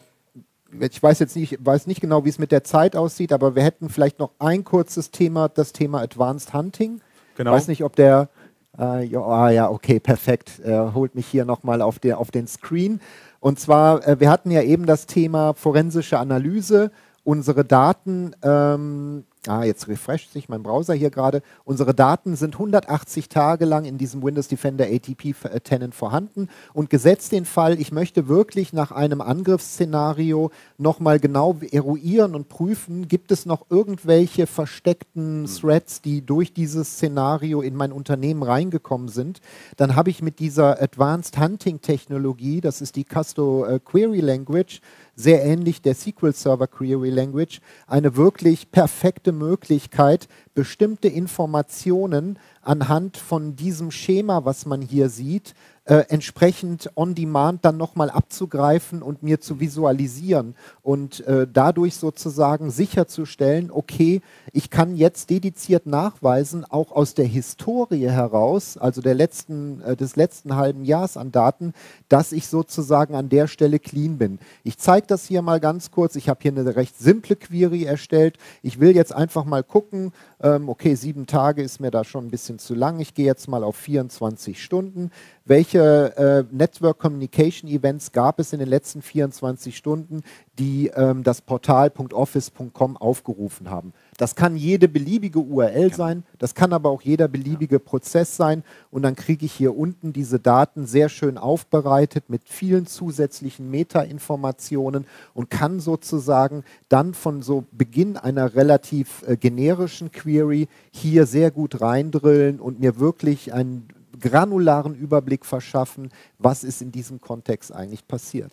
[0.80, 3.64] Ich weiß jetzt nicht, weiß nicht genau, wie es mit der Zeit aussieht, aber wir
[3.64, 7.02] hätten vielleicht noch ein kurzes Thema, das Thema Advanced Hunting.
[7.38, 7.52] Genau.
[7.52, 8.30] Ich weiß nicht, ob der
[8.78, 10.60] äh, ah, ja, okay, perfekt.
[10.64, 13.00] Er holt mich hier nochmal auf, auf den Screen.
[13.40, 16.92] Und zwar, äh, wir hatten ja eben das Thema forensische Analyse.
[17.24, 21.42] Unsere Daten ähm, Ah, jetzt refresht sich mein Browser hier gerade.
[21.64, 26.90] Unsere Daten sind 180 Tage lang in diesem Windows Defender ATP äh, Tenant vorhanden und
[26.90, 33.32] gesetzt den Fall, ich möchte wirklich nach einem Angriffsszenario nochmal genau eruieren und prüfen, gibt
[33.32, 35.56] es noch irgendwelche versteckten hm.
[35.56, 39.42] Threads, die durch dieses Szenario in mein Unternehmen reingekommen sind,
[39.78, 44.82] dann habe ich mit dieser Advanced Hunting Technologie, das ist die Custo äh, Query Language,
[45.16, 53.56] sehr ähnlich der SQL Server Query Language, eine wirklich perfekte Möglichkeit, bestimmte Informationen anhand von
[53.56, 55.54] diesem Schema, was man hier sieht,
[55.86, 62.72] äh, entsprechend on demand dann nochmal abzugreifen und mir zu visualisieren und äh, dadurch sozusagen
[62.72, 64.22] sicherzustellen, okay,
[64.52, 70.16] ich kann jetzt dediziert nachweisen, auch aus der Historie heraus, also der letzten, äh, des
[70.16, 71.74] letzten halben Jahres an Daten,
[72.10, 74.40] dass ich sozusagen an der Stelle clean bin.
[74.64, 76.16] Ich zeige das hier mal ganz kurz.
[76.16, 78.38] Ich habe hier eine recht simple Query erstellt.
[78.64, 82.32] Ich will jetzt einfach mal gucken, ähm, okay, sieben Tage ist mir da schon ein
[82.32, 83.00] bisschen zu lang.
[83.00, 85.12] Ich gehe jetzt mal auf 24 Stunden
[85.46, 90.24] welche äh, Network Communication Events gab es in den letzten 24 Stunden,
[90.58, 93.94] die ähm, das Portal .office.com aufgerufen haben.
[94.18, 95.96] Das kann jede beliebige URL ja.
[95.96, 97.80] sein, das kann aber auch jeder beliebige ja.
[97.80, 102.88] Prozess sein und dann kriege ich hier unten diese Daten sehr schön aufbereitet mit vielen
[102.88, 111.28] zusätzlichen Metainformationen und kann sozusagen dann von so Beginn einer relativ äh, generischen Query hier
[111.28, 113.88] sehr gut reindrillen und mir wirklich ein
[114.30, 116.10] granularen Überblick verschaffen,
[116.40, 118.52] was ist in diesem Kontext eigentlich passiert.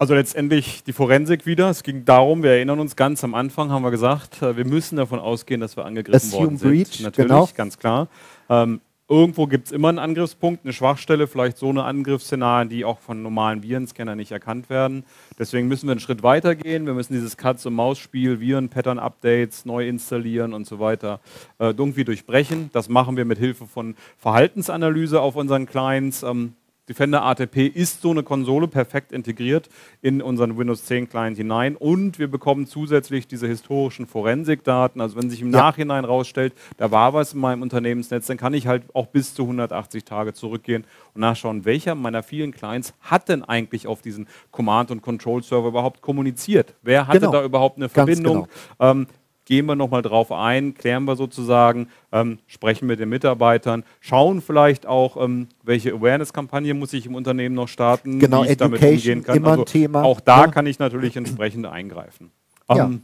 [0.00, 1.70] Also letztendlich die Forensik wieder.
[1.70, 4.96] Es ging darum, wir erinnern uns ganz am Anfang, haben wir gesagt, äh, wir müssen
[4.96, 6.70] davon ausgehen, dass wir angegriffen Assume worden sind.
[6.70, 7.48] Breach, Natürlich, genau.
[7.56, 8.08] ganz klar.
[8.48, 12.98] Ähm, irgendwo gibt es immer einen Angriffspunkt, eine Schwachstelle, vielleicht so eine Angriffsszenarien, die auch
[12.98, 15.04] von normalen Virenscanner nicht erkannt werden.
[15.38, 16.86] Deswegen müssen wir einen Schritt weiter gehen.
[16.86, 21.20] Wir müssen dieses Katz-und-Maus-Spiel, Viren, Pattern-Updates neu installieren und so weiter
[21.58, 22.70] äh, irgendwie durchbrechen.
[22.72, 26.22] Das machen wir mit Hilfe von Verhaltensanalyse auf unseren Clients.
[26.22, 26.54] Ähm,
[26.88, 29.68] Defender ATP ist so eine Konsole perfekt integriert
[30.00, 35.00] in unseren Windows 10 Client hinein und wir bekommen zusätzlich diese historischen Forensikdaten.
[35.00, 35.58] Also wenn sich im ja.
[35.58, 39.42] Nachhinein rausstellt, da war was in meinem Unternehmensnetz, dann kann ich halt auch bis zu
[39.42, 40.84] 180 Tage zurückgehen
[41.14, 46.00] und nachschauen, welcher meiner vielen Clients hat denn eigentlich auf diesen Command- und Control-Server überhaupt
[46.00, 46.74] kommuniziert?
[46.82, 47.32] Wer hatte genau.
[47.32, 48.48] da überhaupt eine Verbindung?
[48.78, 48.90] Genau.
[48.90, 49.06] Ähm,
[49.48, 54.86] gehen wir nochmal drauf ein, klären wir sozusagen, ähm, sprechen mit den Mitarbeitern, schauen vielleicht
[54.86, 58.82] auch, ähm, welche Awareness-Kampagne muss ich im Unternehmen noch starten, genau, wie ich Education, damit
[58.82, 59.36] umgehen kann.
[59.38, 60.04] Immer also ein Thema.
[60.04, 60.46] Auch da ja.
[60.48, 62.30] kann ich natürlich entsprechend eingreifen.
[62.68, 62.84] Ja.
[62.84, 63.00] Ähm,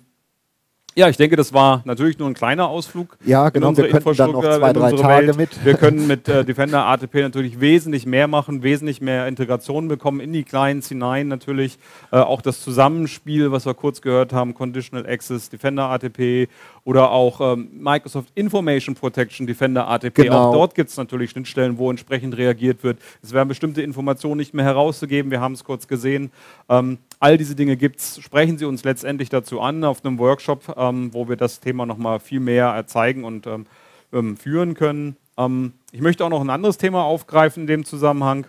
[0.96, 3.16] ja, ich denke, das war natürlich nur ein kleiner Ausflug.
[3.24, 3.66] Ja, genau.
[3.66, 5.36] In unsere wir könnten dann noch zwei, drei Tage Welt.
[5.36, 5.64] mit.
[5.64, 10.32] Wir können mit äh, Defender ATP natürlich wesentlich mehr machen, wesentlich mehr Integration bekommen in
[10.32, 11.26] die Clients hinein.
[11.28, 11.78] Natürlich
[12.12, 16.48] äh, auch das Zusammenspiel, was wir kurz gehört haben, Conditional Access, Defender ATP
[16.84, 20.24] oder auch ähm, Microsoft Information Protection, Defender ATP.
[20.24, 20.48] Genau.
[20.48, 22.98] Auch dort gibt es natürlich Schnittstellen, wo entsprechend reagiert wird.
[23.22, 25.30] Es werden bestimmte Informationen nicht mehr herauszugeben.
[25.30, 26.30] Wir haben es kurz gesehen.
[26.68, 28.20] Ähm, all diese Dinge gibt es.
[28.20, 32.20] Sprechen Sie uns letztendlich dazu an auf einem Workshop, ähm, wo wir das Thema nochmal
[32.20, 33.66] viel mehr zeigen und ähm,
[34.12, 35.16] ähm, führen können.
[35.38, 38.46] Ähm, ich möchte auch noch ein anderes Thema aufgreifen in dem Zusammenhang.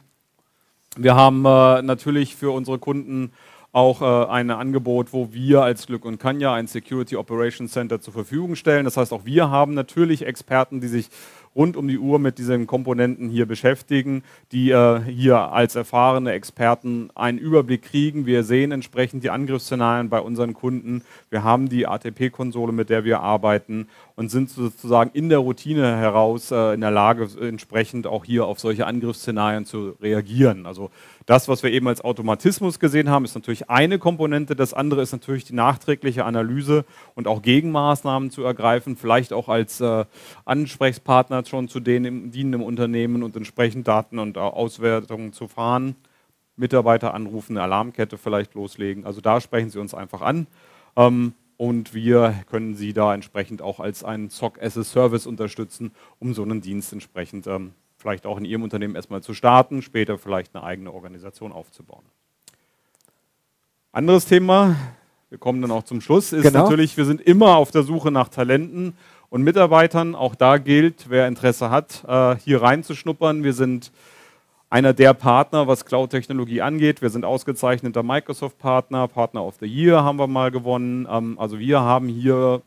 [0.98, 3.32] Wir haben äh, natürlich für unsere Kunden
[3.76, 8.14] auch äh, ein Angebot, wo wir als Glück und Kanya ein Security Operations Center zur
[8.14, 8.86] Verfügung stellen.
[8.86, 11.10] Das heißt, auch wir haben natürlich Experten, die sich
[11.58, 14.24] rund um die Uhr mit diesen Komponenten hier beschäftigen,
[14.54, 18.26] die äh, hier als erfahrene Experten einen Überblick kriegen.
[18.26, 21.04] Wir sehen entsprechend die Angriffsszenarien bei unseren Kunden.
[21.30, 26.52] Wir haben die ATP-Konsole, mit der wir arbeiten und sind sozusagen in der Routine heraus
[26.52, 30.66] äh, in der Lage, entsprechend auch hier auf solche Angriffsszenarien zu reagieren.
[30.66, 30.90] Also
[31.26, 34.56] das, was wir eben als Automatismus gesehen haben, ist natürlich eine Komponente.
[34.56, 36.86] Das andere ist natürlich die nachträgliche Analyse
[37.16, 40.06] und auch Gegenmaßnahmen zu ergreifen, vielleicht auch als äh,
[40.46, 45.96] Ansprechpartner schon zu den im, dienenden Unternehmen und entsprechend Daten und Auswertungen zu fahren.
[46.58, 49.06] Mitarbeiter anrufen, eine Alarmkette vielleicht loslegen.
[49.06, 50.48] Also da sprechen Sie uns einfach an.
[50.96, 55.92] Ähm, und wir können Sie da entsprechend auch als einen SOC as a Service unterstützen,
[56.20, 60.18] um so einen Dienst entsprechend ähm, vielleicht auch in Ihrem Unternehmen erstmal zu starten, später
[60.18, 62.04] vielleicht eine eigene Organisation aufzubauen.
[63.92, 64.76] Anderes Thema,
[65.30, 66.64] wir kommen dann auch zum Schluss, ist genau.
[66.64, 68.94] natürlich, wir sind immer auf der Suche nach Talenten
[69.30, 70.16] und Mitarbeitern.
[70.16, 73.44] Auch da gilt, wer Interesse hat, äh, hier reinzuschnuppern.
[73.44, 73.92] Wir sind
[74.70, 77.02] einer der Partner, was Cloud-Technologie angeht.
[77.02, 81.08] Wir sind ausgezeichneter Microsoft-Partner, Partner of the Year haben wir mal gewonnen.
[81.10, 82.62] Ähm, also wir haben hier,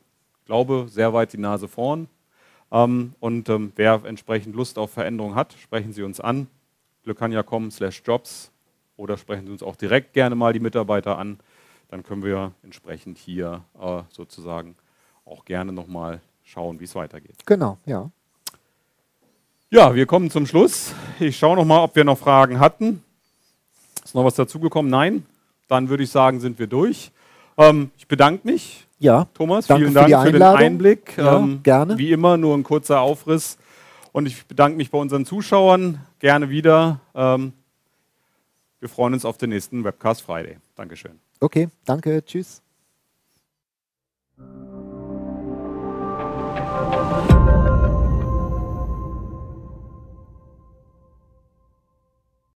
[0.46, 2.08] glaube sehr weit die Nase vorn.
[2.70, 6.46] Ähm, und ähm, wer entsprechend Lust auf Veränderung hat, sprechen Sie uns an.
[7.04, 8.52] glückania.com slash jobs
[8.96, 11.38] oder sprechen Sie uns auch direkt gerne mal die Mitarbeiter an.
[11.88, 14.76] Dann können wir entsprechend hier äh, sozusagen
[15.24, 17.36] auch gerne nochmal schauen, wie es weitergeht.
[17.46, 18.10] Genau, ja.
[19.70, 20.94] Ja, wir kommen zum Schluss.
[21.20, 23.02] Ich schaue nochmal, ob wir noch Fragen hatten.
[24.04, 24.90] Ist noch was dazugekommen?
[24.90, 25.26] Nein?
[25.68, 27.10] Dann würde ich sagen, sind wir durch.
[27.58, 31.16] Ähm, ich bedanke mich ja, Thomas, vielen Dank für, für, den Einblick.
[31.16, 31.96] Ja, ähm, gerne.
[31.98, 33.58] Wie immer nur ein kurzer Aufriss.
[34.12, 36.00] Und ich bedanke mich bei unseren Zuschauern.
[36.18, 37.00] Gerne wieder.
[37.14, 37.52] Ähm,
[38.80, 40.56] wir freuen uns auf den nächsten Webcast Friday.
[40.74, 41.20] Dankeschön.
[41.40, 42.24] Okay, danke.
[42.24, 42.60] Tschüss.